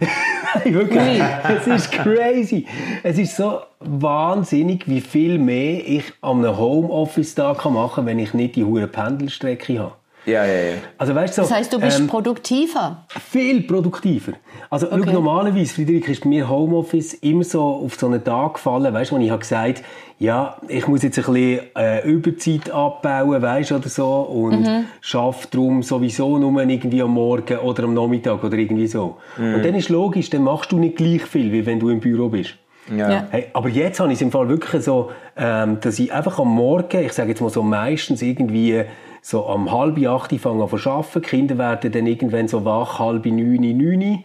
Wirklich, 0.64 1.22
es 1.48 1.66
ist 1.66 1.92
crazy. 1.92 2.66
Es 3.02 3.18
ist 3.18 3.36
so 3.36 3.60
wahnsinnig, 3.80 4.88
wie 4.88 5.00
viel 5.00 5.38
mehr 5.38 5.86
ich 5.86 6.04
einem 6.22 6.56
Homeoffice-Tag 6.56 7.64
machen 7.66 7.94
kann, 7.96 8.06
wenn 8.06 8.18
ich 8.18 8.34
nicht 8.34 8.56
die 8.56 8.64
hohe 8.64 8.86
Pendelstrecke 8.86 9.78
habe. 9.78 9.92
Ja, 10.28 10.44
ja, 10.44 10.52
ja. 10.52 10.74
Also, 10.98 11.14
weißt, 11.14 11.34
so, 11.34 11.42
das 11.42 11.50
heißt, 11.50 11.72
du 11.72 11.80
bist 11.80 12.00
ähm, 12.00 12.06
produktiver? 12.06 13.04
Viel 13.08 13.62
produktiver. 13.62 14.32
Also 14.68 14.92
okay. 14.92 15.12
normalerweise, 15.12 15.72
Friederik, 15.72 16.08
ist 16.08 16.22
bei 16.22 16.28
mir 16.28 16.48
Homeoffice 16.48 17.14
immer 17.14 17.44
so 17.44 17.62
auf 17.62 17.94
so 17.94 18.06
einen 18.06 18.22
Tag 18.22 18.54
gefallen, 18.54 18.92
weißt, 18.92 19.12
wo 19.12 19.18
ich 19.18 19.30
habe 19.30 19.40
gesagt 19.40 19.82
ja, 20.20 20.56
ich 20.66 20.88
muss 20.88 21.02
jetzt 21.02 21.18
ein 21.18 21.32
bisschen 21.32 21.60
äh, 21.76 22.04
Überzeit 22.04 22.70
abbauen, 22.70 23.40
weißt 23.40 23.70
oder 23.72 23.88
so, 23.88 24.22
und 24.22 24.62
mhm. 24.62 24.86
schaffe 25.00 25.46
darum 25.50 25.82
sowieso 25.82 26.38
nur 26.38 26.60
irgendwie 26.60 27.02
am 27.02 27.14
Morgen 27.14 27.58
oder 27.58 27.84
am 27.84 27.94
Nachmittag 27.94 28.42
oder 28.42 28.56
irgendwie 28.56 28.88
so. 28.88 29.16
Mhm. 29.36 29.54
Und 29.54 29.64
dann 29.64 29.74
ist 29.76 29.88
logisch, 29.88 30.28
dann 30.30 30.42
machst 30.42 30.72
du 30.72 30.78
nicht 30.78 30.96
gleich 30.96 31.22
viel, 31.22 31.52
wie 31.52 31.64
wenn 31.64 31.78
du 31.78 31.88
im 31.90 32.00
Büro 32.00 32.28
bist. 32.28 32.54
Ja. 32.96 33.26
Hey, 33.30 33.46
aber 33.52 33.68
jetzt 33.68 34.00
habe 34.00 34.10
ich 34.10 34.16
es 34.16 34.22
im 34.22 34.32
Fall 34.32 34.48
wirklich 34.48 34.82
so, 34.82 35.12
ähm, 35.36 35.78
dass 35.80 35.98
ich 35.98 36.12
einfach 36.12 36.38
am 36.38 36.48
Morgen, 36.48 37.04
ich 37.04 37.12
sage 37.12 37.28
jetzt 37.28 37.40
mal 37.40 37.50
so 37.50 37.62
meistens 37.62 38.22
irgendwie 38.22 38.82
so 39.22 39.46
am 39.46 39.70
halb 39.70 39.98
acht 40.06 40.34
fange 40.40 40.62
an 40.62 40.68
zu 40.68 40.90
arbeiten. 40.90 41.22
Die 41.22 41.28
Kinder 41.28 41.58
werden 41.58 41.92
dann 41.92 42.06
irgendwann 42.06 42.48
so 42.48 42.64
wach, 42.64 42.98
halb 42.98 43.26
neun, 43.26 43.78
neun. 43.78 44.24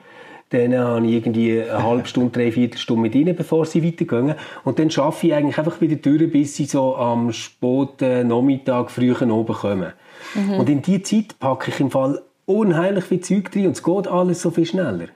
Dann 0.49 0.77
habe 0.77 1.07
ich 1.07 1.13
irgendwie 1.13 1.63
eine 1.63 1.83
halbe 1.83 2.07
Stunde, 2.07 2.29
dreiviertel 2.29 2.77
Stunde 2.77 3.01
mit 3.01 3.15
ihnen, 3.15 3.35
bevor 3.35 3.65
sie 3.65 3.83
weitergehen. 3.83 4.35
Und 4.63 4.77
dann 4.77 4.89
arbeite 4.95 5.27
ich 5.27 5.33
eigentlich 5.33 5.57
einfach 5.57 5.81
wieder 5.81 5.95
durch, 5.95 6.31
bis 6.31 6.55
sie 6.55 6.65
so 6.65 6.95
am 6.95 7.31
späten 7.31 8.27
Nachmittag, 8.27 8.91
frühen 8.91 9.31
oben 9.31 9.55
kommen. 9.55 9.93
Mhm. 10.35 10.53
Und 10.59 10.69
in 10.69 10.81
dieser 10.83 11.03
Zeit 11.03 11.39
packe 11.39 11.71
ich 11.71 11.79
im 11.79 11.89
Fall 11.89 12.21
unheimlich 12.45 13.05
viel 13.05 13.21
Zeug 13.21 13.51
drin 13.51 13.67
und 13.67 13.71
es 13.71 13.83
geht 13.83 14.07
alles 14.07 14.41
so 14.41 14.51
viel 14.51 14.65
schneller. 14.65 15.07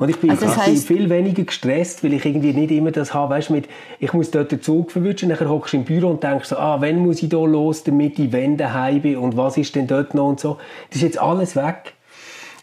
Und 0.00 0.08
ich 0.08 0.16
bin, 0.16 0.30
also 0.30 0.46
das 0.46 0.56
heißt, 0.56 0.86
viel 0.86 1.10
weniger 1.10 1.44
gestresst, 1.44 2.02
weil 2.02 2.14
ich 2.14 2.24
irgendwie 2.24 2.54
nicht 2.54 2.70
immer 2.70 2.90
das 2.90 3.12
habe, 3.12 3.34
weißt, 3.34 3.50
mit, 3.50 3.68
ich 3.98 4.14
muss 4.14 4.30
dort 4.30 4.50
den 4.50 4.62
Zug 4.62 4.90
verwünschen, 4.90 5.28
nachher 5.28 5.50
hockst 5.50 5.74
du 5.74 5.76
im 5.76 5.84
Büro 5.84 6.08
und 6.08 6.22
denkst 6.22 6.48
so, 6.48 6.56
ah, 6.56 6.80
wenn 6.80 7.00
muss 7.00 7.22
ich 7.22 7.28
da 7.28 7.36
los, 7.36 7.84
damit 7.84 8.18
ich 8.18 8.32
Wände 8.32 8.72
habe 8.72 9.20
und 9.20 9.36
was 9.36 9.58
ist 9.58 9.76
denn 9.76 9.86
dort 9.86 10.14
noch 10.14 10.28
und 10.28 10.40
so. 10.40 10.56
Das 10.88 10.96
ist 10.96 11.02
jetzt 11.02 11.20
alles 11.20 11.54
weg. 11.54 11.92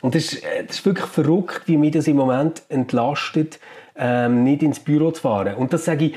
Und 0.02 0.16
das 0.16 0.34
ist, 0.34 0.44
äh, 0.44 0.66
das 0.66 0.78
ist 0.78 0.86
wirklich 0.88 1.06
verrückt, 1.06 1.62
wie 1.68 1.78
mich 1.78 1.92
das 1.92 2.08
im 2.08 2.16
Moment 2.16 2.64
entlastet, 2.70 3.60
ähm, 3.96 4.44
nicht 4.44 4.64
ins 4.64 4.80
Büro 4.80 5.12
zu 5.12 5.22
fahren. 5.22 5.54
Und 5.58 5.74
das 5.74 5.86
sage 5.86 6.06
ich 6.06 6.16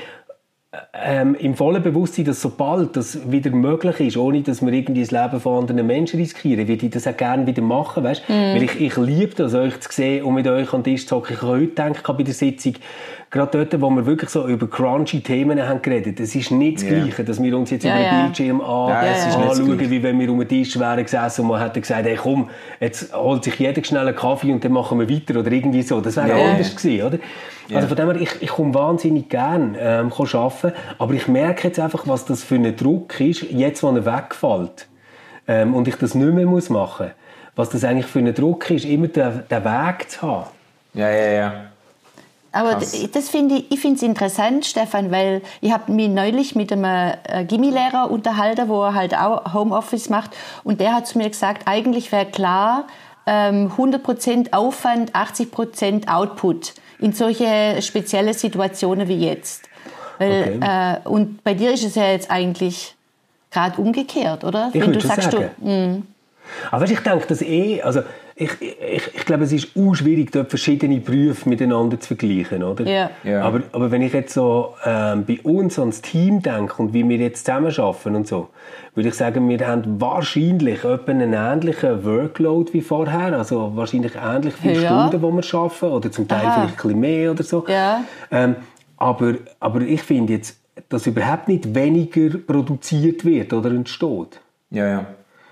ähm, 0.93 1.35
im 1.35 1.55
vollen 1.55 1.83
Bewusstsein, 1.83 2.23
dass 2.23 2.41
sobald 2.41 2.95
das 2.95 3.29
wieder 3.29 3.51
möglich 3.51 3.99
ist, 3.99 4.15
ohne 4.15 4.41
dass 4.41 4.61
wir 4.65 4.71
irgendwie 4.71 5.01
das 5.01 5.11
Leben 5.11 5.41
von 5.41 5.59
anderen 5.63 5.85
Menschen 5.85 6.17
riskieren, 6.17 6.65
würde 6.65 6.85
ich 6.85 6.91
das 6.91 7.05
auch 7.07 7.17
gerne 7.17 7.45
wieder 7.45 7.61
machen, 7.61 8.05
weißt? 8.05 8.29
Mm. 8.29 8.31
Weil 8.31 8.63
ich, 8.63 8.79
ich 8.79 8.95
liebe 8.95 9.35
das, 9.35 9.53
euch 9.53 9.77
zu 9.81 9.91
sehen 9.91 10.23
und 10.23 10.33
mit 10.33 10.47
euch 10.47 10.71
an 10.73 10.81
den 10.81 10.93
Tisch 10.95 11.05
zu 11.07 11.17
hocken. 11.17 11.33
Ich 11.33 11.41
habe 11.41 11.51
heute 11.53 11.67
gedacht 11.67 12.03
bei 12.17 12.23
der 12.23 12.33
Sitzung, 12.33 12.75
gerade 13.29 13.65
dort, 13.65 13.81
wo 13.81 13.89
wir 13.89 14.05
wirklich 14.05 14.29
so 14.29 14.47
über 14.47 14.65
crunchy 14.69 15.19
Themen 15.19 15.61
haben 15.61 15.81
geredet, 15.81 16.21
es 16.21 16.33
ist 16.35 16.51
nicht 16.51 16.77
das 16.77 16.83
Ja. 16.83 16.89
Gleiche, 16.89 17.23
dass 17.25 17.43
wir 17.43 17.57
uns 17.57 17.69
jetzt 17.69 17.83
Ja, 17.83 17.91
über 17.95 18.03
den 18.03 18.13
ja. 18.13 18.23
Bildschirm 18.23 18.61
an, 18.61 18.89
Ja, 18.89 19.03
es 19.07 19.19
ist 19.19 19.37
nicht 19.37 19.49
das 19.49 19.59
anschauen, 19.59 19.91
wie 19.91 20.03
wenn 20.03 20.19
wir 20.21 20.31
um 20.31 20.39
den 20.39 20.47
Tisch 20.47 20.79
wären 20.79 21.03
gesessen 21.03 21.41
und 21.41 21.47
man 21.49 21.61
hätte 21.61 21.81
gesagt, 21.81 22.05
hey 22.05 22.15
komm, 22.15 22.49
jetzt 22.79 23.13
holt 23.13 23.43
sich 23.43 23.55
jeder 23.55 23.83
schnell 23.83 24.07
einen 24.07 24.15
Kaffee 24.15 24.53
und 24.53 24.63
dann 24.63 24.71
machen 24.71 24.97
wir 24.99 25.09
weiter 25.09 25.37
oder 25.37 25.51
irgendwie 25.51 25.81
so. 25.81 25.99
Das 25.99 26.15
wäre 26.15 26.29
Ja. 26.29 26.51
anders 26.51 26.73
gewesen, 26.73 27.05
oder? 27.07 27.17
Also 27.75 27.87
von 27.87 27.97
dem 27.97 28.11
her, 28.11 28.21
ich, 28.21 28.41
ich 28.41 28.49
komme 28.49 28.73
wahnsinnig 28.73 29.29
gern 29.29 29.75
ähm, 29.79 30.11
arbeiten, 30.11 30.73
aber 30.97 31.13
ich 31.13 31.27
merke 31.27 31.67
jetzt 31.67 31.79
einfach, 31.79 32.07
was 32.07 32.25
das 32.25 32.43
für 32.43 32.55
ein 32.55 32.75
Druck 32.75 33.19
ist, 33.19 33.43
jetzt, 33.43 33.83
wo 33.83 33.89
er 33.89 34.05
wegfällt 34.05 34.87
ähm, 35.47 35.75
und 35.75 35.87
ich 35.87 35.95
das 35.95 36.15
nicht 36.15 36.33
mehr 36.33 36.45
muss 36.45 36.69
machen 36.69 37.07
muss. 37.07 37.15
Was 37.55 37.69
das 37.69 37.83
eigentlich 37.83 38.07
für 38.07 38.19
ein 38.19 38.33
Druck 38.33 38.69
ist, 38.71 38.85
immer 38.85 39.07
den, 39.07 39.43
den 39.49 39.63
Weg 39.63 40.09
zu 40.09 40.21
haben. 40.21 40.47
Ja, 40.93 41.09
ja, 41.09 41.31
ja. 41.31 41.53
Aber 42.53 42.71
Krass. 42.71 43.09
das 43.13 43.29
finde 43.29 43.55
ich, 43.55 43.71
ich 43.71 43.79
finde 43.79 43.95
es 43.95 44.03
interessant, 44.03 44.65
Stefan, 44.65 45.09
weil 45.09 45.41
ich 45.61 45.71
habe 45.71 45.91
mich 45.91 46.09
neulich 46.09 46.53
mit 46.53 46.71
einem 46.71 46.83
äh, 46.83 47.45
Gimmi-Lehrer 47.45 48.11
unterhalten, 48.11 48.67
wo 48.67 48.83
er 48.83 48.93
halt 48.93 49.15
auch 49.15 49.53
Homeoffice 49.53 50.09
macht 50.09 50.31
und 50.63 50.81
der 50.81 50.93
hat 50.93 51.07
zu 51.07 51.17
mir 51.17 51.29
gesagt, 51.29 51.63
eigentlich 51.65 52.11
wäre 52.11 52.25
klar, 52.25 52.87
ähm, 53.25 53.71
100% 53.77 54.51
Aufwand, 54.51 55.13
80% 55.13 56.09
Output 56.09 56.73
in 57.01 57.13
solche 57.13 57.81
spezielle 57.81 58.33
Situationen 58.33 59.07
wie 59.07 59.25
jetzt. 59.27 59.67
Weil, 60.19 60.59
äh, 60.61 61.07
und 61.07 61.43
bei 61.43 61.53
dir 61.55 61.73
ist 61.73 61.83
es 61.83 61.95
ja 61.95 62.11
jetzt 62.11 62.29
eigentlich 62.29 62.95
gerade 63.49 63.81
umgekehrt, 63.81 64.43
oder? 64.43 64.69
Ich 64.71 64.81
Wenn 64.81 64.93
du 64.93 65.01
sagst, 65.01 65.31
sagen. 65.31 65.49
du, 65.59 66.03
Aber 66.69 66.81
weißt, 66.81 66.93
ich 66.93 66.99
denke, 66.99 67.27
dass 67.27 67.41
eh, 67.41 67.81
also 67.81 68.01
ich, 68.41 68.61
ich, 68.61 69.15
ich 69.15 69.25
glaube, 69.25 69.43
es 69.43 69.51
ist 69.53 69.69
auch 69.77 69.93
schwierig, 69.93 70.31
dort 70.31 70.49
verschiedene 70.49 70.99
Berufe 70.99 71.47
miteinander 71.47 71.99
zu 71.99 72.07
vergleichen, 72.15 72.63
oder? 72.63 72.85
Ja. 72.87 73.09
Ja. 73.23 73.43
Aber, 73.43 73.61
aber 73.71 73.91
wenn 73.91 74.01
ich 74.01 74.13
jetzt 74.13 74.33
so 74.33 74.73
ähm, 74.85 75.25
bei 75.25 75.39
uns 75.43 75.77
ans 75.79 76.01
Team 76.01 76.41
denke 76.41 76.81
und 76.81 76.93
wie 76.93 77.07
wir 77.07 77.17
jetzt 77.17 77.45
zusammenarbeiten 77.45 78.15
und 78.15 78.27
so, 78.27 78.49
würde 78.95 79.09
ich 79.09 79.15
sagen, 79.15 79.47
wir 79.47 79.67
haben 79.67 80.01
wahrscheinlich 80.01 80.83
einen 80.85 81.33
ähnlichen 81.33 82.03
Workload 82.03 82.73
wie 82.73 82.81
vorher, 82.81 83.37
also 83.37 83.71
wahrscheinlich 83.75 84.13
ähnlich 84.15 84.53
viele 84.55 84.81
Ja. 84.81 85.09
Stunden, 85.09 85.11
die 85.11 85.21
wir 85.51 85.59
arbeiten, 85.59 85.85
oder 85.85 86.11
zum 86.11 86.27
Teil 86.27 86.45
Aha. 86.45 86.53
vielleicht 86.53 86.73
ein 86.73 86.81
bisschen 86.83 86.99
mehr 86.99 87.31
oder 87.31 87.43
so. 87.43 87.65
Ja. 87.67 88.03
Ähm, 88.31 88.55
aber, 88.97 89.35
aber 89.59 89.81
ich 89.81 90.01
finde 90.01 90.33
jetzt, 90.33 90.59
dass 90.89 91.05
überhaupt 91.07 91.47
nicht 91.47 91.73
weniger 91.75 92.37
produziert 92.39 93.23
wird 93.25 93.53
oder 93.53 93.69
entsteht. 93.71 94.39
Ja, 94.71 94.87
ja. 94.87 95.05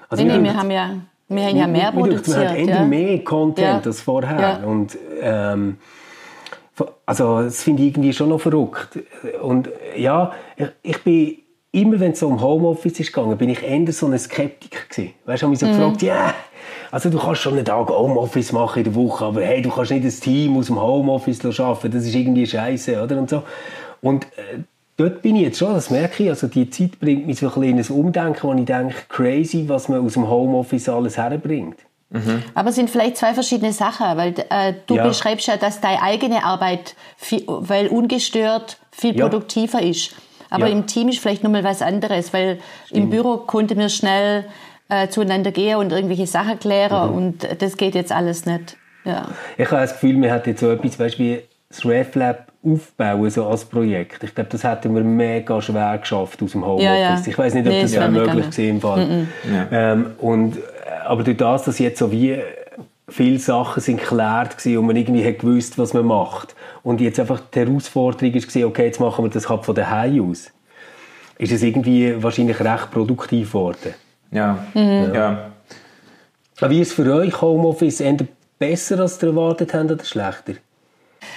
Also 0.09 0.23
nee, 0.23 0.29
nee, 0.29 0.33
haben- 0.37 0.43
wir 0.43 0.57
haben 0.57 0.71
ja, 0.71 0.89
wir 1.29 1.43
haben 1.45 1.55
ja 1.57 1.67
mehr 1.67 1.91
wir- 1.93 2.03
wir- 2.05 2.11
produziert. 2.11 2.49
haben 2.49 2.55
eher 2.57 2.75
ja. 2.75 2.83
mehr 2.83 3.23
Content 3.23 3.67
Ja. 3.67 3.81
als 3.85 4.01
vorher. 4.01 4.39
Ja. 4.39 4.67
Und, 4.67 4.97
ähm, 5.21 5.77
also, 7.05 7.41
das 7.43 7.63
finde 7.63 7.83
ich 7.83 7.89
irgendwie 7.89 8.13
schon 8.13 8.29
noch 8.29 8.39
verrückt. 8.39 8.99
Und 9.41 9.69
ja, 9.97 10.31
ich, 10.55 10.67
ich 10.81 11.03
bin 11.03 11.37
immer, 11.71 11.99
wenn 11.99 12.11
es 12.13 12.19
so 12.19 12.27
um 12.27 12.41
Homeoffice 12.41 12.99
ist 13.01 13.11
gegangen, 13.13 13.37
bin 13.37 13.49
ich 13.49 13.61
eher 13.63 13.91
so 13.91 14.07
ein 14.07 14.17
Skeptiker 14.17 14.79
gewesen. 14.89 15.13
Weißt 15.25 15.41
du, 15.41 15.45
habe 15.45 15.49
mich 15.51 15.59
so 15.59 15.65
Mhm. 15.67 15.71
gefragt, 15.73 16.01
ja, 16.01 16.33
also 16.89 17.09
du 17.09 17.19
kannst 17.19 17.41
schon 17.41 17.53
einen 17.55 17.65
Tag 17.65 17.89
Homeoffice 17.89 18.51
machen 18.53 18.79
in 18.79 18.83
der 18.85 18.95
Woche, 18.95 19.25
aber 19.25 19.41
hey, 19.41 19.61
du 19.61 19.69
kannst 19.69 19.91
nicht 19.91 20.03
ein 20.05 20.09
Team 20.21 20.57
aus 20.57 20.67
dem 20.67 20.81
Homeoffice 20.81 21.43
arbeiten, 21.59 21.91
das 21.91 22.05
ist 22.05 22.15
irgendwie 22.15 22.45
scheiße, 22.47 23.03
oder? 23.03 23.17
Und 23.19 23.29
so. 23.29 23.43
Und 24.01 24.23
äh, 24.37 24.59
dort 24.99 25.21
bin 25.21 25.35
ich 25.35 25.43
jetzt 25.43 25.57
schon, 25.59 25.73
das 25.73 25.89
merke 25.89 26.23
ich, 26.23 26.29
also 26.29 26.47
die 26.47 26.69
Zeit 26.69 26.99
bringt 26.99 27.25
mich 27.27 27.39
so 27.39 27.47
ein 27.47 27.53
bisschen 27.61 27.77
in 27.77 27.83
ein 27.85 28.05
Umdenken, 28.05 28.39
wo 28.47 28.53
ich 28.53 28.65
denke, 28.65 28.95
crazy, 29.09 29.65
was 29.67 29.87
man 29.89 30.05
aus 30.05 30.13
dem 30.13 30.29
Homeoffice 30.29 30.89
alles 30.89 31.17
herbringt. 31.17 31.77
Aber 32.55 32.69
es 32.69 32.75
sind 32.75 32.89
vielleicht 32.89 33.17
zwei 33.17 33.33
verschiedene 33.35 33.71
Sachen, 33.71 34.17
weil 34.17 34.33
äh, 34.49 34.73
du 34.87 34.95
Ja. 34.95 35.07
beschreibst 35.07 35.45
ja, 35.47 35.57
dass 35.57 35.79
deine 35.79 36.01
eigene 36.01 36.43
Arbeit, 36.43 36.95
viel, 37.17 37.43
weil 37.47 37.87
ungestört, 37.87 38.77
viel 38.91 39.15
Ja. 39.15 39.27
produktiver 39.27 39.81
ist. 39.81 40.15
Aber 40.49 40.65
Ja. 40.65 40.71
im 40.73 40.87
Team 40.87 41.09
ist 41.09 41.19
vielleicht 41.19 41.43
nochmal 41.43 41.63
was 41.63 41.83
anderes, 41.83 42.33
weil 42.33 42.57
im 42.89 43.11
Büro 43.11 43.37
konnte 43.37 43.75
mir 43.75 43.89
schnell 43.89 44.45
äh, 44.91 45.07
zueinander 45.09 45.51
gehen 45.51 45.75
und 45.77 45.91
irgendwelche 45.91 46.25
Sachen 46.25 46.57
klären 46.57 47.11
Mhm. 47.11 47.15
und 47.15 47.61
das 47.61 47.77
geht 47.77 47.93
jetzt 47.93 48.11
alles 48.11 48.47
nicht. 48.47 48.75
Ja. 49.05 49.27
Ich 49.59 49.67
habe 49.69 49.81
das 49.81 49.93
Gefühl, 49.93 50.19
wir 50.19 50.33
hätten 50.33 50.49
jetzt 50.49 50.61
so 50.61 50.71
etwas, 50.71 50.99
weißt, 50.99 51.19
wie 51.19 51.41
das 51.69 51.85
RefLab 51.85 52.48
aufbauen 52.63 53.29
so 53.29 53.45
als 53.45 53.65
Projekt. 53.65 54.23
Ich 54.23 54.35
glaube, 54.35 54.49
das 54.49 54.63
hätten 54.63 54.93
wir 54.93 55.03
mega 55.03 55.61
schwer 55.61 55.97
geschafft 55.97 56.43
aus 56.43 56.51
dem 56.51 56.65
Homeoffice. 56.65 56.85
Ja, 56.85 56.95
ja. 56.95 57.23
Ich 57.25 57.37
weiß 57.37 57.53
nicht, 57.53 57.65
ob 57.65 57.71
Nee, 57.71 57.81
das 57.81 57.91
es 57.91 57.97
wäre 57.97 58.09
möglich 58.09 58.49
gewesen 58.49 58.69
im 58.69 58.81
Fall. 58.81 59.27
Ja. 59.49 59.93
Ähm, 59.93 60.11
und, 60.19 60.57
äh, 60.57 60.59
aber 61.05 61.23
durch 61.23 61.37
das, 61.37 61.63
dass 61.63 61.79
jetzt 61.79 61.99
so 61.99 62.11
wie 62.11 62.37
viele 63.07 63.39
Sachen 63.39 63.81
sind 63.81 63.99
geklärt 64.01 64.57
gewesen 64.57 64.77
und 64.77 64.87
man 64.87 64.95
irgendwie 64.95 65.25
hat 65.25 65.39
gewusst, 65.39 65.77
was 65.77 65.93
man 65.93 66.05
macht. 66.05 66.55
Und 66.83 67.01
jetzt 67.01 67.19
einfach 67.19 67.41
die 67.53 67.59
Herausforderung 67.59 68.33
ist 68.33 68.47
gewesen, 68.47 68.65
okay, 68.65 68.85
jetzt 68.85 68.99
machen 68.99 69.25
wir 69.25 69.29
das 69.29 69.49
halt 69.49 69.65
von 69.65 69.75
daheim 69.75 70.29
aus. 70.29 70.51
Ist 71.37 71.51
es 71.51 71.63
irgendwie 71.63 72.21
wahrscheinlich 72.21 72.59
recht 72.59 72.91
produktiv 72.91 73.49
geworden. 73.49 73.93
Ja. 74.31 74.59
Mhm. 74.73 75.11
ja. 75.13 75.51
Aber 76.59 76.69
wie 76.69 76.81
ist 76.81 76.89
es 76.89 76.93
für 76.93 77.13
euch 77.13 77.41
Homeoffice? 77.41 78.01
Eher 78.01 78.17
besser, 78.57 78.99
als 78.99 79.23
ihr 79.23 79.29
erwartet 79.29 79.73
habt 79.73 79.91
oder 79.91 80.03
schlechter? 80.03 80.53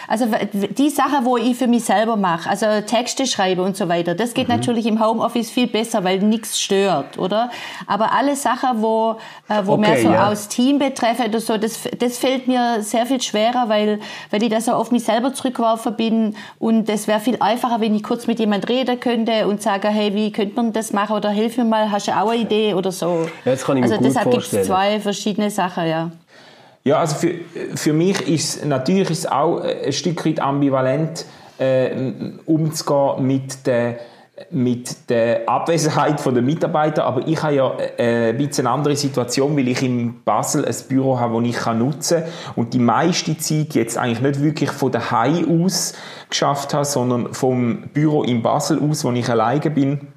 Also 0.09 0.27
die 0.53 0.90
Sachen, 0.90 1.25
wo 1.25 1.37
ich 1.37 1.57
für 1.57 1.66
mich 1.66 1.85
selber 1.85 2.16
mache, 2.16 2.49
also 2.49 2.66
Texte 2.87 3.27
schreibe 3.27 3.62
und 3.62 3.77
so 3.77 3.88
weiter, 3.88 4.14
das 4.14 4.31
Mhm. 4.31 4.35
geht 4.35 4.49
natürlich 4.49 4.87
im 4.87 5.05
Homeoffice 5.05 5.51
viel 5.51 5.66
besser, 5.66 6.05
weil 6.05 6.18
nichts 6.18 6.61
stört, 6.61 7.18
oder? 7.18 7.51
Aber 7.87 8.12
alle 8.12 8.37
Sachen, 8.37 8.83
wo, 8.83 9.16
äh, 9.49 9.62
wo 9.64 9.77
mehr 9.77 9.92
Okay, 9.92 10.03
so 10.03 10.12
ja. 10.12 10.29
aus 10.29 10.49
Team 10.49 10.79
betreffen 10.79 11.27
oder 11.27 11.40
so, 11.40 11.57
das, 11.57 11.81
das 11.99 12.18
fällt 12.18 12.47
mir 12.47 12.83
sehr 12.83 13.07
viel 13.07 13.21
schwerer, 13.21 13.68
weil, 13.68 14.01
weil 14.31 14.42
ich 14.42 14.51
da 14.51 14.61
so 14.61 14.73
auf 14.73 14.90
mich 14.90 15.05
selber 15.05 15.33
zurückgeworfen 15.35 15.95
bin 15.97 16.37
und 16.59 16.88
es 16.88 17.07
wäre 17.09 17.21
viel 17.21 17.37
einfacher, 17.40 17.81
wenn 17.81 17.95
ich 17.95 18.03
kurz 18.03 18.27
mit 18.27 18.38
jemand 18.38 18.68
reden 18.68 18.99
könnte 19.01 19.47
und 19.47 19.62
sage, 19.62 19.88
hey, 19.88 20.14
wie 20.14 20.33
könnte 20.33 20.57
man 20.57 20.73
das 20.73 20.92
machen 20.92 21.16
oder 21.16 21.31
hilf 21.31 21.57
mir 21.57 21.64
mal, 21.64 21.90
hast 21.90 22.09
du 22.09 22.12
auch 22.12 22.31
eine 22.31 22.42
Idee 22.42 22.75
oder 22.75 22.92
so. 22.92 23.27
Ja, 23.45 23.53
das 23.53 23.64
kann 23.64 23.77
ich 23.79 23.85
mir 23.85 23.90
also 23.92 24.03
deshalb 24.03 24.31
gibt 24.31 24.53
es 24.53 24.66
zwei 24.66 25.01
verschiedene 25.01 25.51
Sachen, 25.51 25.87
ja. 25.87 26.11
Ja, 26.85 26.99
also 26.99 27.14
für, 27.14 27.35
für 27.77 27.92
mich 27.92 28.21
ist 28.29 28.64
natürlich 28.64 29.11
ist 29.11 29.18
es 29.21 29.27
auch 29.27 29.61
ein 29.61 29.92
Stück 29.92 30.27
weit 30.27 30.40
ambivalent, 30.40 31.27
äh, 31.59 32.12
umzugehen 32.45 33.25
mit 33.25 33.66
der, 33.66 34.01
mit 34.51 35.09
der 35.09 35.49
Abwesenheit 35.49 36.25
der 36.25 36.42
Mitarbeiter. 36.42 37.05
Aber 37.05 37.27
ich 37.27 37.40
habe 37.40 37.55
ja 37.55 37.73
äh, 37.99 38.31
ein 38.31 38.37
bisschen 38.37 38.66
eine 38.66 38.75
andere 38.75 38.97
Situation, 38.97 39.57
weil 39.57 39.68
ich 39.68 39.81
in 39.83 40.25
Basel 40.25 40.64
ein 40.64 40.75
Büro 40.88 41.21
habe, 41.21 41.40
das 41.40 41.57
ich 41.57 41.66
nutzen 41.75 42.23
kann 42.23 42.33
und 42.57 42.75
die 42.75 42.81
meiste 42.81 43.38
Zeit 43.38 43.75
jetzt 43.75 43.97
eigentlich 43.97 44.21
nicht 44.21 44.40
wirklich 44.40 44.71
von 44.71 44.90
daheim 44.90 45.64
aus 45.64 45.95
geschafft 46.29 46.75
habe, 46.75 46.85
sondern 46.85 47.33
vom 47.33 47.83
Büro 47.92 48.25
in 48.25 48.42
Basel 48.42 48.81
aus, 48.81 49.05
wo 49.05 49.12
ich 49.12 49.29
alleine 49.29 49.71
bin. 49.71 50.09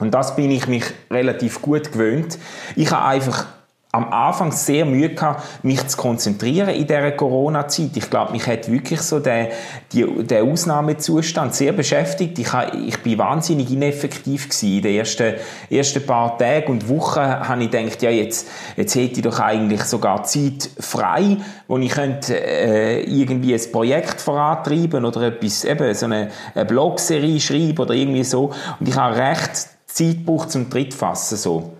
Und 0.00 0.12
das 0.12 0.34
bin 0.34 0.50
ich 0.50 0.66
mich 0.66 0.84
relativ 1.12 1.62
gut 1.62 1.92
gewöhnt. 1.92 2.38
Ich 2.74 2.90
habe 2.90 3.04
einfach 3.04 3.46
am 3.94 4.10
Anfang 4.10 4.52
sehr 4.52 4.86
Mühe 4.86 5.10
gehabt, 5.10 5.62
mich 5.62 5.86
zu 5.86 5.98
konzentrieren 5.98 6.70
in 6.70 6.86
dieser 6.86 7.12
Corona-Zeit. 7.12 7.90
Ich 7.94 8.08
glaube, 8.08 8.32
mich 8.32 8.46
hat 8.46 8.72
wirklich 8.72 9.02
so 9.02 9.20
der, 9.20 9.50
die, 9.92 10.06
der 10.24 10.44
Ausnahmezustand 10.44 11.54
sehr 11.54 11.72
beschäftigt. 11.72 12.38
Ich, 12.38 12.48
ich 12.86 12.98
bin 13.02 13.18
wahnsinnig 13.18 13.70
ineffektiv 13.70 14.48
gewesen. 14.48 14.76
In 14.76 14.82
den 14.82 14.94
ersten, 14.94 15.34
ersten 15.68 16.06
paar 16.06 16.38
Tagen 16.38 16.72
und 16.72 16.88
Wochen 16.88 17.20
habe 17.20 17.64
ich 17.64 17.70
gedacht, 17.70 18.00
ja, 18.00 18.08
jetzt, 18.08 18.48
jetzt 18.78 18.94
hätte 18.94 19.16
ich 19.16 19.22
doch 19.22 19.38
eigentlich 19.38 19.82
sogar 19.84 20.24
Zeit 20.24 20.70
frei, 20.80 21.36
wo 21.68 21.76
ich 21.76 21.92
könnte, 21.92 22.34
äh, 22.34 23.02
irgendwie 23.02 23.52
ein 23.52 23.72
Projekt 23.72 24.22
vorantreiben 24.22 25.04
oder 25.04 25.20
etwas, 25.20 25.66
eben 25.66 25.92
so 25.92 26.06
eine, 26.06 26.30
eine 26.54 26.64
Blogserie 26.64 27.38
schreiben 27.38 27.78
oder 27.80 27.92
irgendwie 27.92 28.24
so. 28.24 28.52
Und 28.80 28.88
ich 28.88 28.96
habe 28.96 29.16
recht 29.16 29.68
Zeit 29.86 30.16
gebraucht 30.16 30.50
zum 30.50 30.70
Drittfassen, 30.70 31.36
so. 31.36 31.72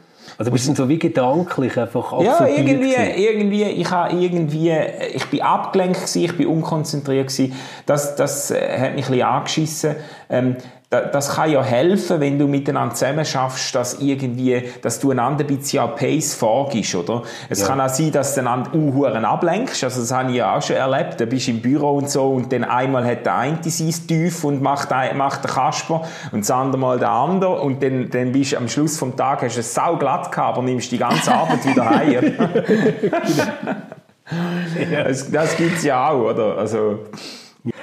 Also 0.43 0.51
bist 0.51 0.67
du 0.67 0.75
so 0.75 0.89
wie 0.89 0.99
gedanklich 0.99 1.79
einfach 1.79 2.21
Ja, 2.21 2.45
irgendwie, 2.49 2.91
gewesen? 2.91 3.15
irgendwie, 3.17 3.63
ich 3.63 3.89
habe 3.89 4.17
irgendwie, 4.17 4.73
ich 5.15 5.25
bin 5.27 5.41
abgelenkt 5.41 6.01
gewesen, 6.01 6.25
ich 6.25 6.37
bin 6.37 6.49
unkonzentriert 6.49 7.29
gewesen. 7.29 7.55
Das, 7.87 8.17
das 8.17 8.51
äh, 8.51 8.57
hat 8.77 8.97
mich 8.97 9.07
ein 9.07 9.13
bisschen 9.13 9.23
angeschissen. 9.23 9.97
Ähm, 10.29 10.57
das 10.93 11.37
kann 11.37 11.51
ja 11.51 11.63
helfen, 11.63 12.21
wenn 12.21 12.39
du 12.39 12.47
miteinander 12.47 12.95
zusammen 12.95 13.25
schaffst, 13.25 13.75
dass 13.75 14.01
irgendwie, 14.01 14.63
dass 14.83 15.01
du 15.01 15.11
einander 15.11 15.45
ein 15.45 15.57
bisschen 15.57 15.83
an 15.83 15.97
Pace 15.97 16.35
vorgibst, 16.35 16.95
oder? 16.95 17.23
Es 17.49 17.61
Ja. 17.61 17.69
kann 17.69 17.81
auch 17.81 17.89
sein, 17.89 18.13
dass 18.13 18.35
du 18.35 18.41
einander 18.41 18.75
unhuren 18.75 19.25
ablenkst. 19.25 19.83
Also, 19.85 20.01
das 20.03 20.13
habe 20.13 20.31
ich 20.31 20.37
ja 20.37 20.55
auch 20.55 20.61
schon 20.63 20.77
erlebt. 20.77 21.19
Da 21.21 21.25
bist 21.25 21.47
du 21.47 21.53
im 21.53 21.63
Büro 21.63 21.97
und 21.97 22.11
so 22.11 22.31
und 22.31 22.53
dann 22.53 22.65
einmal 22.65 23.07
hat 23.07 23.25
der 23.25 23.37
eine 23.37 23.59
sein 23.63 23.95
Tief 24.07 24.45
und 24.45 24.61
macht, 24.61 24.91
macht 25.15 25.45
den 25.45 25.51
Kasper 25.51 26.03
und 26.31 26.41
das 26.41 26.51
andere 26.51 26.79
Mal 26.79 26.99
der 26.99 27.11
andere 27.11 27.61
und 27.61 27.83
dann, 27.83 28.11
dann 28.11 28.33
bist 28.33 28.53
du 28.53 28.59
am 28.59 28.69
Schluss 28.69 28.99
vom 28.99 29.17
Tag, 29.17 29.43
hast 29.43 29.57
du 29.57 29.61
es 29.61 29.73
sau 29.73 29.97
glatt 29.97 30.31
gehabt, 30.31 30.59
aber 30.59 30.63
nimmst 30.63 30.93
die 30.93 30.99
ganze 30.99 31.33
Arbeit 31.33 31.65
wieder 31.67 31.89
heim. 31.89 32.35
Das, 35.05 35.31
das 35.31 35.57
gibt 35.57 35.77
es 35.79 35.85
ja 35.85 36.09
auch, 36.11 36.31
oder? 36.31 36.57
Also, 36.57 37.01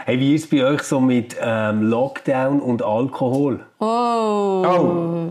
Hey, 0.10 0.20
wie 0.20 0.34
ist 0.34 0.46
es 0.46 0.50
bei 0.50 0.66
euch 0.66 0.82
so 0.82 1.00
mit 1.00 1.36
ähm, 1.40 1.84
Lockdown 1.84 2.62
und 2.62 2.82
Alkohol? 2.82 3.60
Oh. 3.78 3.86
oh, 3.86 5.30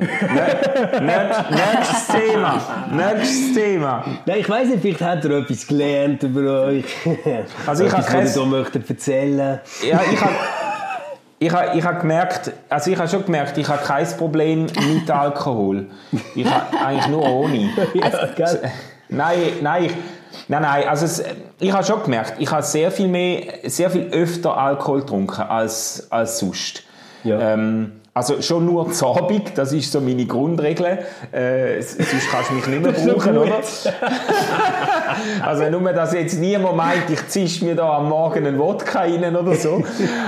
nächstes 1.00 2.06
Thema, 2.06 2.60
nächstes 2.92 3.54
Thema. 3.54 4.04
Nein, 4.24 4.36
ich 4.38 4.48
weiß 4.48 4.68
nicht, 4.68 4.80
vielleicht 4.82 5.02
habt 5.02 5.24
ihr 5.24 5.32
etwas 5.32 5.66
gelernt 5.66 6.22
über 6.22 6.66
euch. 6.66 6.84
Also 7.66 7.86
ich 7.86 7.92
etwas, 7.92 8.08
habe 8.08 8.22
was 8.22 8.36
ihr 8.36 8.42
kein- 8.42 8.50
möchtet 8.50 8.88
erzählen. 8.88 9.60
Ja, 9.84 10.00
ich 10.12 10.20
habe 10.20 10.34
ich 11.40 11.50
habe 11.50 11.76
ich 11.76 11.84
ha 11.84 11.90
gemerkt, 11.90 12.52
also 12.68 12.92
ich 12.92 12.98
habe 12.98 13.08
schon 13.08 13.24
gemerkt, 13.24 13.58
ich 13.58 13.66
habe 13.66 13.84
kein 13.84 14.06
Problem 14.16 14.66
mit 14.66 15.10
Alkohol. 15.10 15.86
Ich 16.36 16.48
habe 16.48 16.86
eigentlich 16.86 17.08
nur 17.08 17.28
ohne. 17.28 17.70
ja, 17.94 18.26
gell? 18.36 18.70
Nein, 19.08 19.38
nein, 19.60 19.84
ich, 19.86 19.92
nein, 20.46 20.62
nein, 20.62 20.88
also 20.88 21.04
es, 21.04 21.22
ich 21.58 21.72
habe 21.72 21.84
schon 21.84 22.02
gemerkt, 22.02 22.34
ich 22.38 22.50
habe 22.50 22.62
sehr 22.62 22.90
viel 22.90 23.08
mehr, 23.08 23.54
sehr 23.64 23.90
viel 23.90 24.08
öfter 24.10 24.56
Alkohol 24.56 25.00
getrunken 25.00 25.42
als, 25.42 26.06
als 26.10 26.38
sonst. 26.38 26.84
Ja. 27.24 27.38
Ähm, 27.54 27.97
also 28.18 28.42
schon 28.42 28.66
nur 28.66 28.92
zu 28.92 29.06
Abend, 29.06 29.52
das 29.56 29.72
ist 29.72 29.90
so 29.92 30.00
meine 30.00 30.26
Grundregel. 30.26 30.98
Äh, 31.32 31.80
sonst 31.80 32.28
kannst 32.30 32.50
du 32.50 32.54
mich 32.54 32.66
nicht 32.66 32.82
mehr 32.82 32.94
so 32.94 33.12
brauchen, 33.14 33.34
gut. 33.36 33.46
oder? 33.46 33.60
Also 35.42 35.68
nur, 35.70 35.92
dass 35.92 36.12
jetzt 36.12 36.38
niemand 36.38 36.76
meint, 36.76 37.10
ich 37.10 37.26
zisch 37.28 37.62
mir 37.62 37.74
da 37.74 37.96
am 37.96 38.08
Morgen 38.08 38.46
einen 38.46 38.58
Wodka 38.58 39.00
rein 39.00 39.34
oder 39.34 39.54
so. 39.54 39.82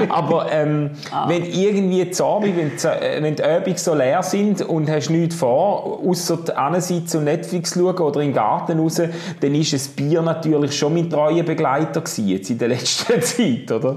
Aber 0.09 0.47
ähm, 0.51 0.91
wenn 1.29 1.45
irgendwie 1.45 2.11
zu 2.11 2.25
Abend, 2.25 2.57
wenn, 2.57 2.71
die- 2.77 2.87
äh, 2.87 3.23
wenn 3.23 3.37
die 3.37 3.43
Abende 3.45 3.79
so 3.79 3.95
leer 3.95 4.23
sind 4.23 4.63
und 4.63 4.91
hast 4.91 5.11
nichts 5.11 5.37
vor, 5.37 6.01
außer 6.05 6.39
sitzen 6.81 7.19
und 7.19 7.25
Netflix 7.25 7.75
schauen 7.75 7.97
oder 7.99 8.21
in 8.21 8.29
den 8.29 8.35
Garten 8.35 8.79
raus, 8.81 9.01
dann 9.41 9.55
ist 9.55 9.73
ein 9.75 9.81
Bier 9.97 10.23
natürlich 10.23 10.77
schon 10.77 10.95
mein 10.95 11.09
treuer 11.11 11.43
Begleiter 11.43 12.01
gewesen, 12.01 12.29
jetzt 12.29 12.51
in 12.51 12.59
der 12.59 12.69
letzten 12.69 13.21
Zeit, 13.23 13.71
oder? 13.71 13.97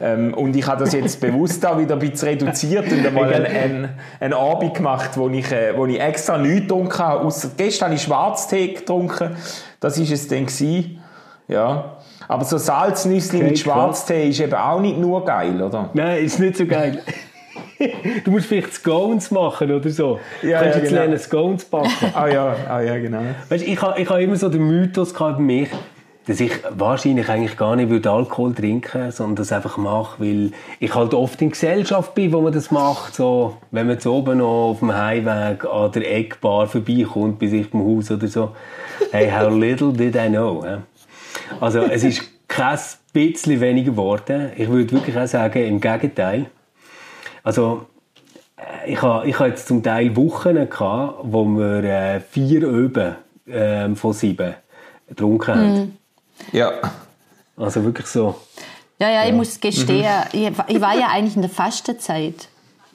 Ähm, 0.00 0.34
und 0.34 0.56
ich 0.56 0.66
habe 0.66 0.82
das 0.84 0.92
jetzt 0.94 1.20
bewusst 1.20 1.64
auch 1.66 1.78
wieder 1.78 1.94
ein 1.94 1.98
bisschen 2.00 2.28
reduziert 2.30 2.90
und 2.90 3.06
einmal 3.06 3.31
einen, 3.32 3.46
einen, 3.46 3.88
einen 4.20 4.32
Abend 4.34 4.74
gemacht, 4.74 5.10
wo 5.14 5.28
ich, 5.28 5.50
äh, 5.52 5.76
wo 5.76 5.86
ich 5.86 6.00
extra 6.00 6.38
nichts 6.38 6.62
getrunken 6.62 6.98
habe, 6.98 7.24
außer 7.24 7.50
gestern 7.56 7.86
habe 7.86 7.96
ich 7.96 8.02
Schwarztee 8.02 8.68
getrunken, 8.68 9.36
das 9.80 9.98
ist 9.98 10.10
es 10.10 10.28
dann 10.28 10.46
gewesen. 10.46 10.98
Ja. 11.48 11.96
Aber 12.28 12.44
so 12.44 12.56
Salznüssli 12.56 13.38
Okay, 13.38 13.48
mit 13.48 13.58
Schwarztee 13.58 14.28
ist 14.28 14.40
eben 14.40 14.54
auch 14.54 14.80
nicht 14.80 14.98
nur 14.98 15.24
geil, 15.24 15.60
oder? 15.60 15.90
Nein, 15.92 16.24
ist 16.24 16.38
nicht 16.38 16.56
so 16.56 16.66
geil. 16.66 17.02
du 18.24 18.30
musst 18.30 18.46
vielleicht 18.46 18.74
Scones 18.74 19.30
machen 19.30 19.70
oder 19.70 19.90
so. 19.90 20.18
Ja, 20.42 20.58
du 20.58 20.64
kannst 20.64 20.76
ja, 20.76 20.82
jetzt 20.82 20.88
genau. 20.88 21.00
lernen, 21.02 21.18
Scones 21.18 21.64
backen. 21.64 21.90
Ah 22.14 22.28
ja, 22.28 22.56
ah 22.68 22.80
ja, 22.80 22.98
genau. 22.98 23.22
Weißt, 23.48 23.66
ich 23.66 23.80
habe 23.80 24.00
ich 24.00 24.08
ha 24.08 24.18
immer 24.18 24.36
so 24.36 24.48
den 24.48 24.62
Mythos 24.62 25.12
gehabt 25.12 25.38
bei 25.38 25.42
mir, 25.42 25.66
dass 26.26 26.40
ich 26.40 26.52
wahrscheinlich 26.70 27.28
eigentlich 27.28 27.56
gar 27.56 27.74
nicht 27.74 27.88
würde 27.88 28.10
Alkohol 28.10 28.54
trinken 28.54 29.10
sondern 29.10 29.36
das 29.36 29.52
einfach 29.52 29.76
mache, 29.76 30.20
weil 30.20 30.52
ich 30.78 30.94
halt 30.94 31.14
oft 31.14 31.40
in 31.42 31.50
Gesellschaft 31.50 32.14
bin, 32.14 32.32
wo 32.32 32.40
man 32.40 32.52
das 32.52 32.70
macht. 32.70 33.14
So, 33.14 33.56
wenn 33.70 33.88
man 33.88 33.98
zu 33.98 34.12
oben 34.12 34.38
noch 34.38 34.70
auf 34.70 34.78
dem 34.78 34.94
Heimweg 34.94 35.64
an 35.64 35.90
der 35.92 36.16
Eckbar 36.16 36.68
vorbeikommt, 36.68 37.38
bei 37.38 37.48
sich 37.48 37.72
im 37.72 37.80
Haus 37.80 38.10
oder 38.10 38.28
so. 38.28 38.54
Hey, 39.10 39.30
how 39.30 39.52
little 39.52 39.92
did 39.92 40.14
I 40.14 40.28
know. 40.28 40.64
Also 41.60 41.80
es 41.80 42.04
ist 42.04 42.22
kein 42.46 42.78
bisschen 43.12 43.60
weniger 43.60 43.90
geworden. 43.90 44.52
Ich 44.56 44.68
würde 44.68 44.92
wirklich 44.92 45.16
auch 45.16 45.26
sagen, 45.26 45.64
im 45.64 45.80
Gegenteil. 45.80 46.46
Also 47.42 47.86
äh, 48.56 48.92
ich 48.92 49.02
habe 49.02 49.26
ich 49.26 49.38
ha 49.38 49.46
jetzt 49.46 49.66
zum 49.66 49.82
Teil 49.82 50.14
Wochen 50.16 50.68
gehabt, 50.68 51.18
wo 51.22 51.44
wir 51.44 51.84
äh, 51.84 52.20
vier 52.20 52.62
Öben 52.62 53.16
ähm, 53.48 53.96
von 53.96 54.12
sieben 54.12 54.54
getrunken 55.08 55.54
haben. 55.54 55.98
Ja. 56.52 56.72
Also 57.56 57.84
wirklich 57.84 58.06
so. 58.06 58.34
Ja, 58.98 59.10
ja, 59.10 59.26
ich 59.26 59.32
muss 59.32 59.58
gestehen, 59.60 60.06
ich, 60.32 60.56
wa- 60.56 60.64
ich 60.68 60.80
war 60.80 60.94
ja 60.96 61.08
eigentlich 61.08 61.36
in 61.36 61.42
der 61.42 61.50
Fastenzeit 61.50 62.48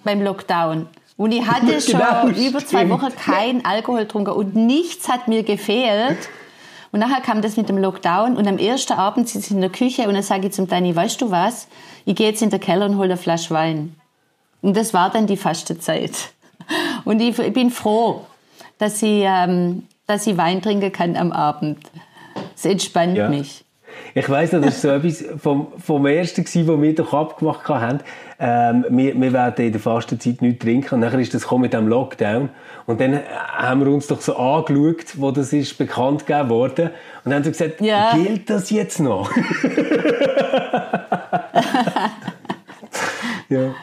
beim 0.04 0.21
Lockdown. 0.21 0.88
Und 1.17 1.32
ich 1.32 1.45
hatte 1.45 1.82
schon 1.82 2.00
Genau, 2.00 2.28
über 2.28 2.60
zwei 2.60 2.86
stimmt. 2.86 2.89
Wochen 2.91 3.15
kein 3.15 3.65
Alkohol 3.65 4.02
getrunken 4.02 4.32
und 4.32 4.56
nichts 4.56 5.10
hat 5.10 5.28
mir 5.28 5.43
gefehlt. 5.43 6.17
Und 6.91 7.00
nachher 7.02 7.21
kam 7.21 7.41
das 7.41 7.58
mit 7.58 7.67
dem 7.69 7.78
Lockdown 7.78 8.38
und 8.38 8.47
am 8.47 8.58
ersten 8.58 8.93
Abend 8.93 9.28
sitze 9.28 9.47
ich 9.47 9.52
in 9.52 9.62
der 9.62 9.69
Küche 9.69 10.08
und 10.08 10.13
dann 10.13 10.23
sage 10.23 10.47
ich 10.47 10.54
zum 10.54 10.67
Dani, 10.67 10.95
weißt 10.95 11.19
du 11.21 11.30
was, 11.32 11.67
ich 12.06 12.15
gehe 12.15 12.30
jetzt 12.30 12.41
in 12.41 12.50
den 12.50 12.62
Keller 12.62 12.86
und 12.86 12.95
hole 12.97 13.06
eine 13.06 13.17
Flasche 13.17 13.54
Wein. 13.54 13.95
Und 14.62 14.78
das 14.78 14.93
war 14.93 15.10
dann 15.10 15.28
die 15.28 15.38
Fastenzeit. 15.38 16.13
Und 17.04 17.19
ich, 17.19 17.38
ich 17.38 17.54
bin 17.54 17.69
froh, 17.71 18.26
dass 18.80 19.02
ich, 19.04 19.23
ähm, 19.26 19.84
dass 20.08 20.26
ich 20.28 20.38
Wein 20.38 20.62
trinken 20.62 20.91
kann 20.93 21.17
am 21.17 21.32
Abend. 21.34 21.78
Es 22.58 22.65
entspannt 22.65 23.15
Ja. 23.15 23.30
mich. 23.30 23.63
Ich 24.13 24.30
weiss 24.30 24.52
noch, 24.52 24.62
das 24.62 24.84
war 24.84 25.00
so 25.00 25.08
etwas 25.08 25.24
vom, 25.41 25.67
vom 25.84 26.06
ersten, 26.08 26.43
gewesen, 26.43 26.67
wo 26.67 26.82
wir 26.82 26.93
doch 26.96 27.13
abgemacht 27.13 27.67
haben. 27.70 28.00
Ähm, 28.39 28.86
wir, 28.89 29.20
wir 29.20 29.34
werden 29.34 29.65
in 29.65 29.72
der 29.72 29.80
Fastenzeit 29.82 30.41
nichts 30.41 30.63
trinken. 30.63 30.96
Und 30.96 31.02
dann 31.02 31.20
ist 31.20 31.34
das 31.34 31.43
gekommen 31.43 31.62
mit 31.63 31.74
dem 31.74 31.88
Lockdown. 31.88 32.50
Und 32.88 33.00
dann 33.00 33.20
haben 33.56 33.86
wir 33.86 33.91
uns 33.93 34.08
doch 34.08 34.20
so 34.22 34.36
angeschaut, 34.36 35.06
wo 35.17 35.32
das 35.32 35.54
ist 35.54 35.78
bekannt 35.78 36.26
gegeben 36.26 36.50
wurde. 36.50 36.84
Und 37.24 37.32
dann 37.32 37.36
haben 37.36 37.43
sie 37.43 37.52
gesagt, 37.52 37.80
Ja. 37.82 38.15
gilt 38.15 38.50
das 38.50 38.70
jetzt 38.72 39.00
noch? 39.00 39.32
ja, 43.50 43.74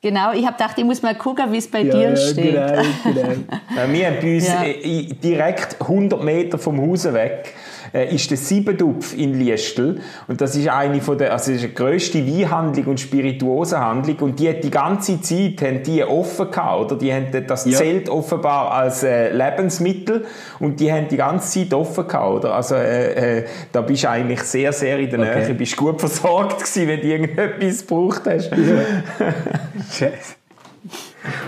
Genau, 0.00 0.32
ich 0.32 0.46
habe 0.46 0.56
gedacht, 0.56 0.78
ich 0.78 0.84
muss 0.84 1.02
mal 1.02 1.16
gucken, 1.16 1.50
wie 1.50 1.56
es 1.56 1.68
bei 1.68 1.80
ja, 1.82 1.92
dir 1.92 2.10
ja 2.10 2.16
steht. 2.16 2.54
genau, 2.54 2.82
genau. 3.02 3.92
Wir 3.92 4.06
haben 4.06 4.16
bei 4.22 4.34
uns 4.36 4.46
Ja. 4.46 4.62
äh, 4.62 5.06
direkt 5.12 5.76
100 5.80 6.22
Meter 6.22 6.56
vom 6.56 6.80
Haus 6.80 7.12
weg 7.12 7.52
äh, 7.92 8.14
ist 8.14 8.30
der 8.30 8.38
Siebendupf 8.38 9.16
in 9.16 9.34
Liestel 9.38 10.00
und 10.26 10.40
das 10.40 10.56
ist 10.56 10.68
eine 10.68 11.00
von 11.00 11.18
der, 11.18 11.32
also 11.32 11.52
das 11.52 11.62
ist 11.62 11.70
die 11.70 11.74
grösste 11.74 12.26
Weinhandlung 12.26 12.86
und 12.86 13.00
Spirituosenhandlung 13.00 14.16
und 14.20 14.38
die 14.40 14.48
hat 14.48 14.64
die 14.64 14.70
ganze 14.70 15.20
Zeit 15.20 15.60
haben 15.62 15.82
die 15.82 16.02
offen 16.04 16.50
gehabt, 16.50 16.80
oder 16.80 16.96
die 16.96 17.12
haben 17.12 17.26
das 17.46 17.64
Ja. 17.64 17.78
Zelt 17.78 18.08
offenbar 18.08 18.72
als 18.72 19.02
äh, 19.02 19.32
Lebensmittel 19.32 20.24
und 20.60 20.80
die 20.80 20.92
haben 20.92 21.08
die 21.08 21.16
ganze 21.16 21.60
Zeit 21.60 21.74
offen 21.74 22.06
gehabt, 22.06 22.44
oder? 22.44 22.54
Also 22.54 22.74
äh, 22.74 23.38
äh, 23.38 23.44
da 23.72 23.80
bist 23.80 24.04
du 24.04 24.10
eigentlich 24.10 24.40
sehr, 24.42 24.72
sehr 24.72 24.98
in 24.98 25.10
der 25.10 25.20
Okay. 25.20 25.46
Nähe, 25.46 25.54
bist 25.54 25.76
gut 25.76 26.00
versorgt 26.00 26.58
gewesen, 26.58 26.88
wenn 26.88 27.00
du 27.00 27.06
irgendetwas 27.06 27.86
gebraucht 27.86 28.22
hast. 28.26 28.50
Scheiße. 29.98 30.34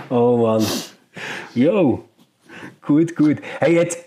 Oh 0.09 0.37
Mann. 0.37 0.65
Jo. 1.53 2.03
Gut, 2.85 3.15
gut. 3.15 3.37
Hey, 3.59 3.75
jetzt 3.75 3.99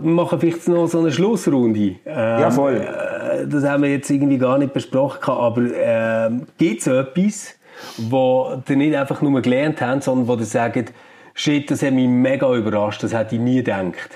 machen 0.00 0.40
wir 0.42 0.50
vielleicht 0.52 0.68
noch 0.68 0.86
so 0.86 0.98
eine 1.00 1.10
Schlussrunde. 1.12 1.80
Ähm, 1.80 1.96
Ja, 2.06 2.50
voll. 2.50 2.76
äh, 2.76 3.46
Das 3.46 3.64
haben 3.64 3.82
wir 3.82 3.90
jetzt 3.90 4.10
irgendwie 4.10 4.38
gar 4.38 4.58
nicht 4.58 4.72
besprochen, 4.72 5.30
aber 5.32 5.62
ähm, 5.74 6.46
gibt 6.58 6.80
es 6.80 6.86
etwas, 6.86 7.54
wo 7.96 8.60
ihr 8.68 8.76
nicht 8.76 8.94
einfach 8.96 9.22
nur 9.22 9.40
gelernt 9.40 9.80
habt, 9.80 10.02
sondern 10.04 10.26
wo 10.28 10.34
ihr 10.34 10.44
sagt, 10.44 10.92
shit, 11.34 11.70
das 11.70 11.82
hat 11.82 11.92
mich 11.92 12.08
mega 12.08 12.52
überrascht, 12.54 13.02
das 13.02 13.14
hätte 13.14 13.36
ich 13.36 13.40
nie 13.40 13.56
gedacht. 13.56 14.10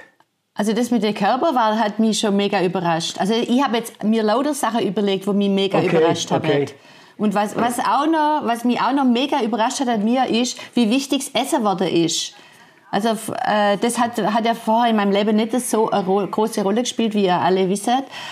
Also 0.55 0.75
das 0.75 0.91
mit 0.91 1.03
der 1.03 1.15
Körperwahl 1.15 1.79
hat 1.79 1.99
mich 1.99 2.19
schon 2.19 2.37
mega 2.37 2.63
überrascht. 2.63 3.19
Also 3.19 3.33
ich 3.33 3.63
habe 3.65 3.77
jetzt 3.79 4.03
mir 4.05 4.23
lauter 4.23 4.53
Sachen 4.53 4.87
überlegt, 4.87 5.27
wo 5.27 5.33
mich 5.33 5.49
mega 5.49 5.79
Okay, 5.79 5.97
überrascht 5.97 6.31
haben. 6.31 6.45
okay. 6.45 6.67
Und 7.17 7.35
was, 7.35 7.57
was, 7.57 7.79
auch 7.79 8.07
noch, 8.07 8.43
was 8.45 8.65
mich 8.65 8.81
auch 8.81 8.93
noch 8.93 9.05
mega 9.05 9.43
überrascht 9.43 9.81
hat 9.81 9.89
an 9.89 10.05
mir 10.05 10.27
ist, 10.27 10.59
wie 10.75 10.91
wichtig 10.91 11.31
das 11.33 11.43
Essen 11.43 11.61
geworden 11.61 11.87
ist. 11.87 12.35
Also 12.93 13.09
äh, 13.47 13.79
das 13.79 13.99
hat, 13.99 14.19
hat 14.19 14.45
ja 14.45 14.55
vorher 14.55 14.91
in 14.91 14.97
meinem 14.97 15.13
Leben 15.13 15.35
nicht 15.35 15.59
so 15.61 15.91
eine 15.91 16.05
ro 16.05 16.27
große 16.27 16.63
Rolle 16.63 16.83
gespielt, 16.83 17.15
wie 17.15 17.25
ihr 17.25 17.35
alle 17.41 17.69
wisst. 17.71 17.89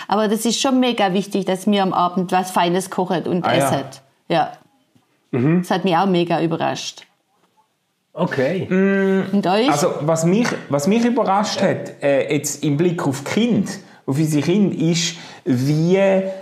Aber 0.07 0.29
das 0.29 0.45
ist 0.45 0.61
schon 0.61 0.79
mega 0.79 1.13
wichtig, 1.15 1.47
dass 1.47 1.67
mir 1.67 1.83
am 1.83 1.95
Abend 1.95 2.31
was 2.31 2.51
Feines 2.51 2.91
kocht 2.91 3.27
und 3.27 3.45
Ah, 3.45 3.57
ja. 3.57 3.67
essen. 3.67 3.85
Ja. 4.29 4.53
Das 5.33 5.71
hat 5.71 5.85
mich 5.85 5.97
auch 5.97 6.07
mega 6.07 6.41
überrascht. 6.43 7.07
Okay. 8.13 8.67
Und 9.33 9.47
euch? 9.47 9.71
Also, 9.71 9.95
was 10.03 10.25
mich, 10.25 10.49
was 10.69 10.87
mich 10.87 11.05
überrascht 11.05 11.63
hat, 11.63 12.03
äh, 12.03 12.31
jetzt 12.35 12.63
im 12.63 12.77
Blick 12.77 13.07
auf 13.07 13.25
Kind, 13.25 13.79
auf 14.11 14.19
unsere 14.19 14.43
Kinder, 14.43 14.77
ist, 14.77 15.15
wie 15.45 15.99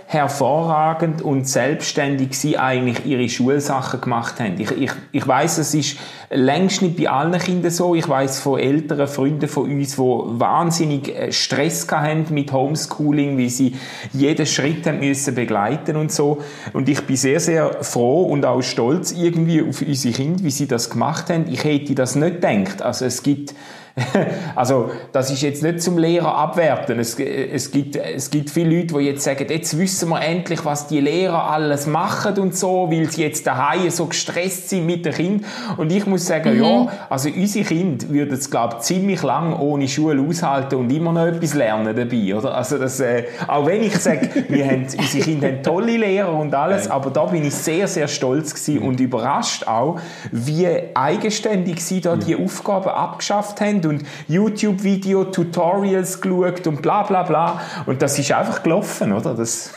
hervorragend 0.07 1.21
und 1.21 1.47
selbstständig 1.47 2.33
sie 2.33 2.57
eigentlich 2.57 3.05
ihre 3.05 3.29
Schulsachen 3.29 4.01
gemacht 4.01 4.39
haben. 4.39 4.59
Ich, 4.59 4.71
ich, 4.71 4.91
ich 5.11 5.27
weiß, 5.27 5.59
es 5.59 5.73
ist 5.75 5.97
längst 6.31 6.81
nicht 6.81 6.97
bei 6.97 7.09
allen 7.09 7.39
Kindern 7.39 7.71
so. 7.71 7.93
Ich 7.93 8.09
weiß 8.09 8.39
von 8.39 8.59
älteren 8.59 9.07
Freunden 9.07 9.47
von 9.47 9.69
uns, 9.69 9.95
die 9.95 10.01
wahnsinnig 10.01 11.09
äh, 11.09 11.31
Stress 11.31 11.87
hatten 11.89 12.33
mit 12.33 12.51
Homeschooling, 12.51 13.37
wie 13.37 13.49
sie 13.49 13.75
jeden 14.13 14.45
Schritt 14.45 14.85
haben 14.87 14.99
müssen 14.99 15.35
begleiten 15.35 15.95
und 15.95 16.11
so. 16.11 16.39
Und 16.73 16.89
ich 16.89 17.01
bin 17.05 17.15
sehr, 17.15 17.39
sehr 17.39 17.83
froh 17.83 18.23
und 18.23 18.45
auch 18.45 18.61
stolz 18.61 19.11
irgendwie 19.11 19.61
auf 19.61 19.81
unsere 19.81 20.13
Kinder, 20.13 20.43
wie 20.43 20.51
sie 20.51 20.67
das 20.67 20.89
gemacht 20.89 21.29
haben. 21.29 21.45
Ich 21.49 21.63
hätte 21.63 21.93
das 21.93 22.15
nicht 22.15 22.41
gedacht. 22.41 22.81
Also 22.81 23.05
es 23.05 23.21
gibt 23.21 23.53
also, 24.55 24.91
das 25.11 25.31
ist 25.31 25.41
jetzt 25.41 25.63
nicht 25.63 25.81
zum 25.81 25.97
Lehrer 25.97 26.35
abwerten. 26.35 26.99
Es, 26.99 27.19
es, 27.19 27.71
gibt, 27.71 27.95
es 27.95 28.29
gibt 28.29 28.49
viele 28.49 28.77
Leute, 28.77 28.95
die 28.95 29.05
jetzt 29.05 29.23
sagen, 29.23 29.45
jetzt 29.49 29.77
wissen 29.77 30.09
wir 30.09 30.21
endlich, 30.21 30.65
was 30.65 30.87
die 30.87 30.99
Lehrer 30.99 31.51
alles 31.51 31.87
machen 31.87 32.37
und 32.39 32.55
so, 32.55 32.89
weil 32.91 33.09
sie 33.09 33.23
jetzt 33.23 33.45
daheim 33.47 33.89
so 33.89 34.05
gestresst 34.05 34.69
sind 34.69 34.85
mit 34.85 35.05
den 35.05 35.13
Kindern. 35.13 35.45
Und 35.77 35.91
ich 35.91 36.05
muss 36.05 36.25
sagen, 36.25 36.59
ja, 36.59 36.87
also 37.09 37.29
unsere 37.29 37.65
Kinder 37.65 38.09
würden 38.09 38.33
es, 38.33 38.49
glaube 38.49 38.75
ich, 38.77 38.83
ziemlich 38.83 39.23
lang 39.23 39.57
ohne 39.57 39.87
Schule 39.87 40.21
aushalten 40.21 40.75
und 40.75 40.91
immer 40.91 41.11
noch 41.11 41.25
etwas 41.25 41.53
lernen 41.53 41.95
dabei, 41.95 42.35
oder? 42.35 42.55
Also 42.55 42.77
das, 42.77 42.99
äh, 42.99 43.25
auch 43.47 43.65
wenn 43.65 43.83
ich 43.83 43.97
sage, 43.97 44.29
wir 44.47 44.65
haben, 44.65 44.87
unsere 44.97 45.23
Kinder 45.23 45.47
haben 45.47 45.63
tolle 45.63 45.97
Lehrer 45.97 46.33
und 46.33 46.53
alles, 46.53 46.89
aber 46.89 47.09
da 47.09 47.25
bin 47.25 47.45
ich 47.45 47.55
sehr, 47.55 47.87
sehr 47.87 48.07
stolz 48.07 48.53
gewesen 48.53 48.79
und 48.79 48.99
überrascht 48.99 49.67
auch, 49.67 49.99
wie 50.31 50.67
eigenständig 50.93 51.83
sie 51.83 52.01
da 52.01 52.15
die 52.15 52.35
Aufgaben 52.35 52.89
abgeschafft 52.89 53.61
haben 53.61 53.78
und 53.85 54.03
YouTube-Video, 54.27 55.25
Tutorials 55.25 56.21
geschaut 56.21 56.67
und 56.67 56.81
bla 56.81 57.03
bla 57.03 57.23
bla. 57.23 57.61
Und 57.85 58.01
das 58.01 58.17
ist 58.19 58.31
einfach 58.31 58.63
gelaufen, 58.63 59.13
oder? 59.13 59.33
Das, 59.33 59.73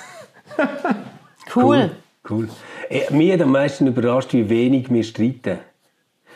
cool. 1.57 1.91
Cool. 2.29 2.49
Äh, 2.89 3.13
Mich 3.13 3.33
hat 3.33 3.43
am 3.43 3.53
meisten 3.53 3.87
überrascht, 3.87 4.33
wie 4.33 4.49
wenig 4.49 4.91
wir 4.91 5.03
streiten. 5.03 5.59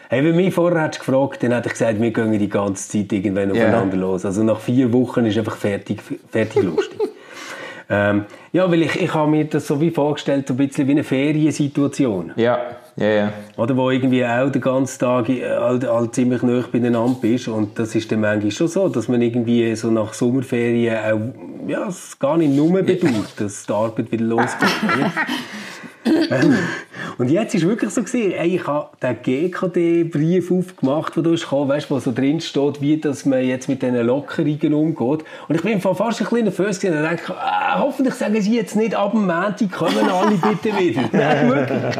Hey, 0.08 0.24
wenn 0.24 0.36
mich 0.36 0.54
vorher 0.54 0.82
hättest 0.82 1.04
gefragt, 1.04 1.42
dann 1.42 1.52
hätte 1.52 1.66
ich 1.68 1.72
gesagt, 1.72 2.00
wir 2.00 2.12
gehen 2.12 2.38
die 2.38 2.48
ganze 2.48 2.88
Zeit 2.88 3.12
irgendwann 3.12 3.50
aufeinander 3.50 3.96
los. 3.96 4.24
Also 4.24 4.44
nach 4.44 4.60
vier 4.60 4.92
Wochen 4.92 5.26
ist 5.26 5.36
einfach 5.36 5.56
fertig, 5.56 6.00
fertig 6.30 6.62
lustig. 6.62 7.00
ähm, 7.88 8.24
ja, 8.52 8.70
weil 8.70 8.82
ich, 8.82 9.00
ich 9.00 9.14
habe 9.14 9.30
mir 9.30 9.44
das 9.44 9.66
so 9.66 9.80
wie 9.80 9.90
vorgestellt, 9.90 10.48
so 10.48 10.54
ein 10.54 10.56
bisschen 10.56 10.88
wie 10.88 10.92
eine 10.92 11.04
Feriensituation. 11.04 12.32
Ja, 12.36 12.58
ja, 12.96 13.06
ja. 13.06 13.32
Oder 13.56 13.76
wo 13.76 13.90
irgendwie 13.90 14.24
auch 14.24 14.50
den 14.50 14.60
ganzen 14.60 14.98
Tag 14.98 15.28
äh, 15.28 15.48
halt, 15.48 15.86
halt 15.86 16.14
ziemlich 16.14 16.42
nah 16.42 16.64
beieinander 16.70 17.16
bist. 17.20 17.46
Und 17.46 17.78
das 17.78 17.94
ist 17.94 18.10
dann 18.10 18.20
manchmal 18.22 18.50
schon 18.50 18.68
so, 18.68 18.88
dass 18.88 19.06
man 19.06 19.22
irgendwie 19.22 19.74
so 19.76 19.90
nach 19.90 20.14
Sommerferien 20.14 20.96
auch, 20.96 21.68
ja, 21.68 21.86
es 21.86 22.18
gar 22.18 22.36
nicht 22.36 22.54
nur 22.54 22.82
bedauert, 22.82 23.38
dass 23.38 23.66
die 23.66 23.72
Arbeit 23.72 24.10
wieder 24.10 24.24
losgeht. 24.24 24.68
Und 27.18 27.30
jetzt 27.30 27.54
ist 27.54 27.66
wirklich 27.66 27.90
so 27.90 28.02
gewesen, 28.02 28.32
ey, 28.32 28.56
ich 28.56 28.66
habe 28.66 28.88
den 29.02 29.16
GKD-Brief 29.22 30.50
aufgemacht, 30.52 31.16
wo 31.16 31.22
du 31.22 31.34
gekommen, 31.34 31.68
weißt, 31.70 31.90
wo 31.90 31.98
so 31.98 32.12
drin 32.12 32.40
steht, 32.40 32.80
wie 32.82 32.98
dass 33.00 33.24
man 33.24 33.42
jetzt 33.44 33.68
mit 33.68 33.80
diesen 33.82 34.04
Lockerungen 34.04 34.74
umgeht. 34.74 35.24
Und 35.48 35.54
ich 35.54 35.62
bin 35.62 35.80
fast 35.80 36.00
ein 36.00 36.10
bisschen 36.26 36.44
nervös 36.44 36.78
gewesen 36.78 36.98
und 36.98 37.02
dachte, 37.04 37.34
ah, 37.34 37.78
hoffentlich 37.80 38.14
sagen 38.14 38.40
sie 38.40 38.54
jetzt 38.56 38.76
nicht, 38.76 38.94
ab 38.94 39.12
dem 39.12 39.22
Montag 39.26 39.70
kommen 39.72 40.08
alle 40.10 40.36
bitte 40.36 40.78
wieder. 40.78 41.02
Nein, 41.12 41.48
wirklich. 41.48 41.96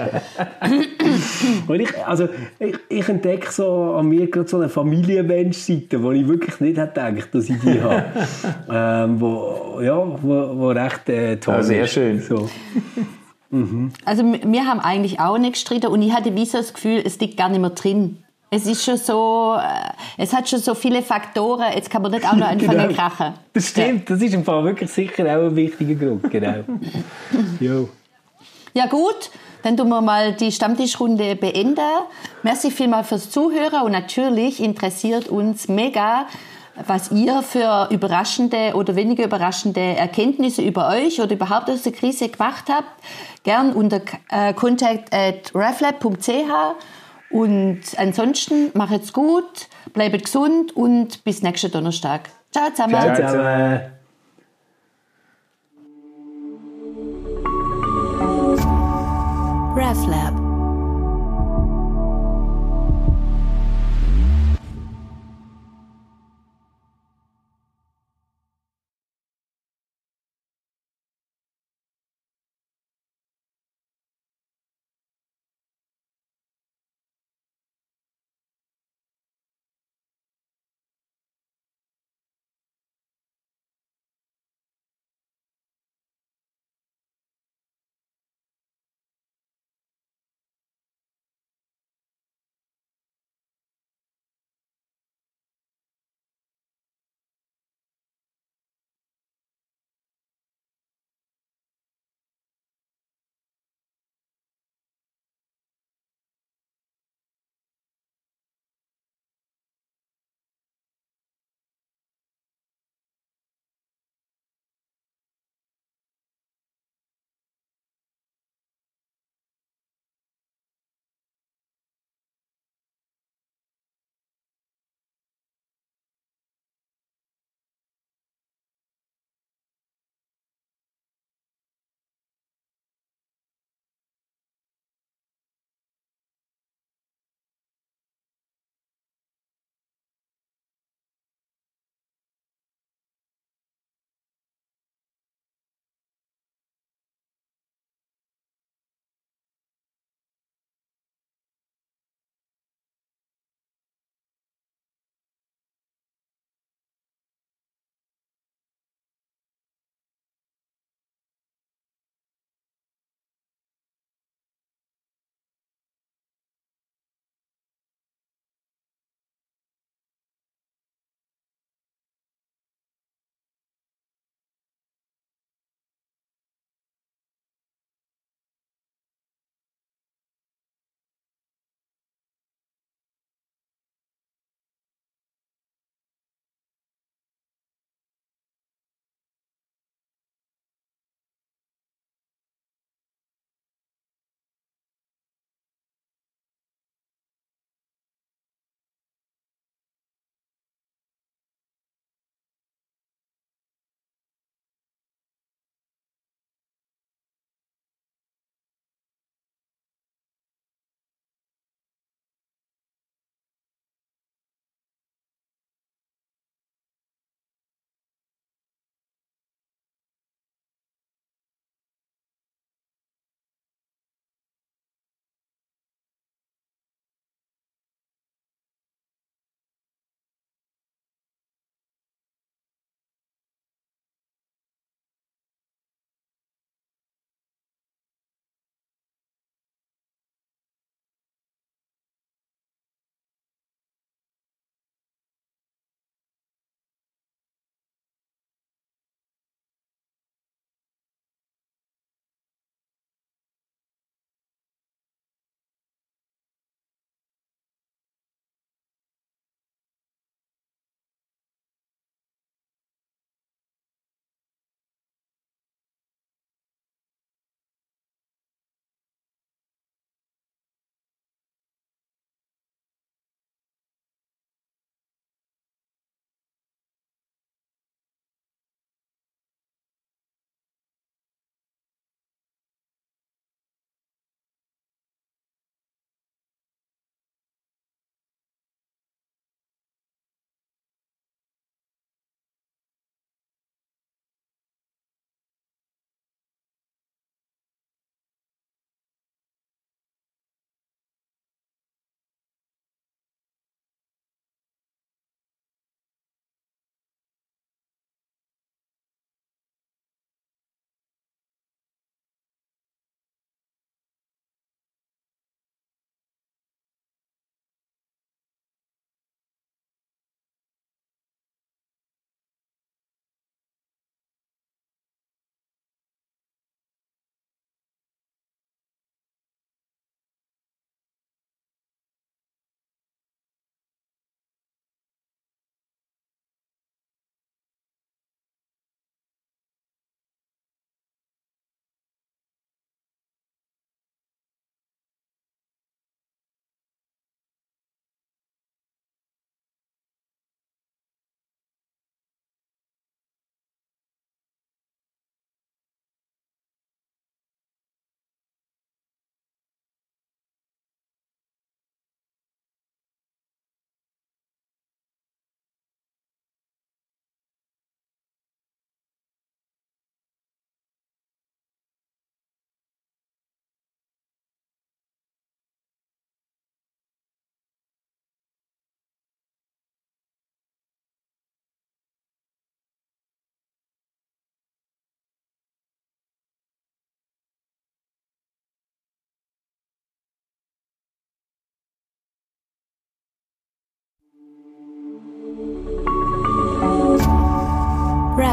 Und 1.68 1.80
ich, 1.80 2.06
also, 2.06 2.28
ich, 2.58 2.74
ich 2.88 3.08
entdecke 3.08 3.50
so 3.50 3.94
an 3.98 4.08
mir 4.08 4.28
gerade 4.30 4.48
so 4.48 4.58
eine 4.58 4.68
Familienmensch-Seite, 4.68 6.02
wo 6.02 6.12
ich 6.12 6.26
wirklich 6.28 6.60
nicht 6.60 6.76
hätte 6.78 7.00
gedacht, 7.10 7.28
dass 7.34 7.48
ich 7.48 7.58
die 7.60 7.80
habe. 7.80 8.04
ähm, 8.70 9.20
wo, 9.20 9.80
ja, 9.80 9.96
wo, 9.96 10.58
wo 10.58 10.68
recht 10.70 11.08
äh, 11.08 11.36
toll 11.36 11.54
Ah, 11.54 11.62
sehr 11.62 11.84
ist. 11.84 11.92
schön. 11.92 12.20
So. 12.20 12.48
Also 14.04 14.22
m- 14.22 14.40
wir 14.52 14.66
haben 14.66 14.80
eigentlich 14.80 15.20
auch 15.20 15.38
nicht 15.38 15.52
gestritten 15.54 15.86
und 15.88 16.02
ich 16.02 16.12
hatte 16.12 16.34
wie 16.34 16.44
so 16.46 16.58
das 16.58 16.74
Gefühl, 16.74 17.02
es 17.04 17.18
liegt 17.20 17.36
gar 17.36 17.48
nicht 17.48 17.60
mehr 17.60 17.70
drin. 17.70 18.22
Es 18.50 18.66
ist 18.66 18.84
schon 18.84 18.96
so, 18.96 19.56
äh, 19.58 19.90
es 20.22 20.32
hat 20.32 20.48
schon 20.48 20.60
so 20.60 20.74
viele 20.74 21.02
Faktoren, 21.02 21.64
jetzt 21.74 21.90
kann 21.90 22.02
man 22.02 22.10
nicht 22.12 22.26
auch 22.28 22.34
noch 22.36 22.46
anfangen 22.48 22.78
Genau. 22.78 22.88
zu 22.88 22.94
krachen. 22.94 23.34
Das 23.52 23.68
stimmt, 23.68 24.08
das 24.10 24.20
ist 24.22 24.34
im 24.34 24.44
Fall 24.44 24.64
wirklich 24.64 24.90
sicher 24.90 25.24
auch 25.24 25.46
ein 25.46 25.56
wichtiger 25.56 25.94
Grund. 25.94 26.30
Genau. 26.30 26.64
jo. 27.60 27.88
Ja 28.74 28.86
gut, 28.86 29.30
dann 29.62 29.76
tun 29.76 29.88
wir 29.88 30.00
mal 30.00 30.32
die 30.34 30.52
Stammtischrunde 30.52 31.34
beenden. 31.36 31.78
Merci 32.42 32.70
vielmals 32.70 33.08
fürs 33.08 33.30
Zuhören 33.30 33.82
und 33.84 33.92
natürlich 33.92 34.62
interessiert 34.62 35.28
uns 35.28 35.66
mega, 35.68 36.26
was 36.86 37.10
ihr 37.10 37.42
für 37.42 37.88
überraschende 37.90 38.74
oder 38.74 38.96
weniger 38.96 39.24
überraschende 39.24 39.80
Erkenntnisse 39.80 40.62
über 40.62 40.88
euch 40.88 41.20
oder 41.20 41.32
überhaupt 41.32 41.70
aus 41.70 41.82
der 41.82 41.92
Krise 41.92 42.28
gemacht 42.28 42.64
habt. 42.68 42.88
Gern 43.44 43.72
unter 43.72 44.00
äh, 44.30 44.52
contact 44.52 45.14
at 45.14 45.54
reflab.ch 45.54 46.30
und 47.30 47.80
ansonsten 47.96 48.70
macht's 48.74 49.12
gut, 49.12 49.68
bleibt 49.92 50.24
gesund 50.24 50.76
und 50.76 51.24
bis 51.24 51.42
nächsten 51.42 51.70
Donnerstag. 51.70 52.28
Ciao 52.52 52.70
zusammen. 52.70 53.00
Ciao 53.00 53.14
Ciao. 53.16 53.28
zusammen. 53.28 53.80
RefLab. 59.76 60.35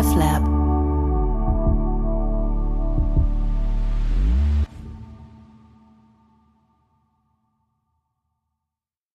RefLab. 0.03 0.42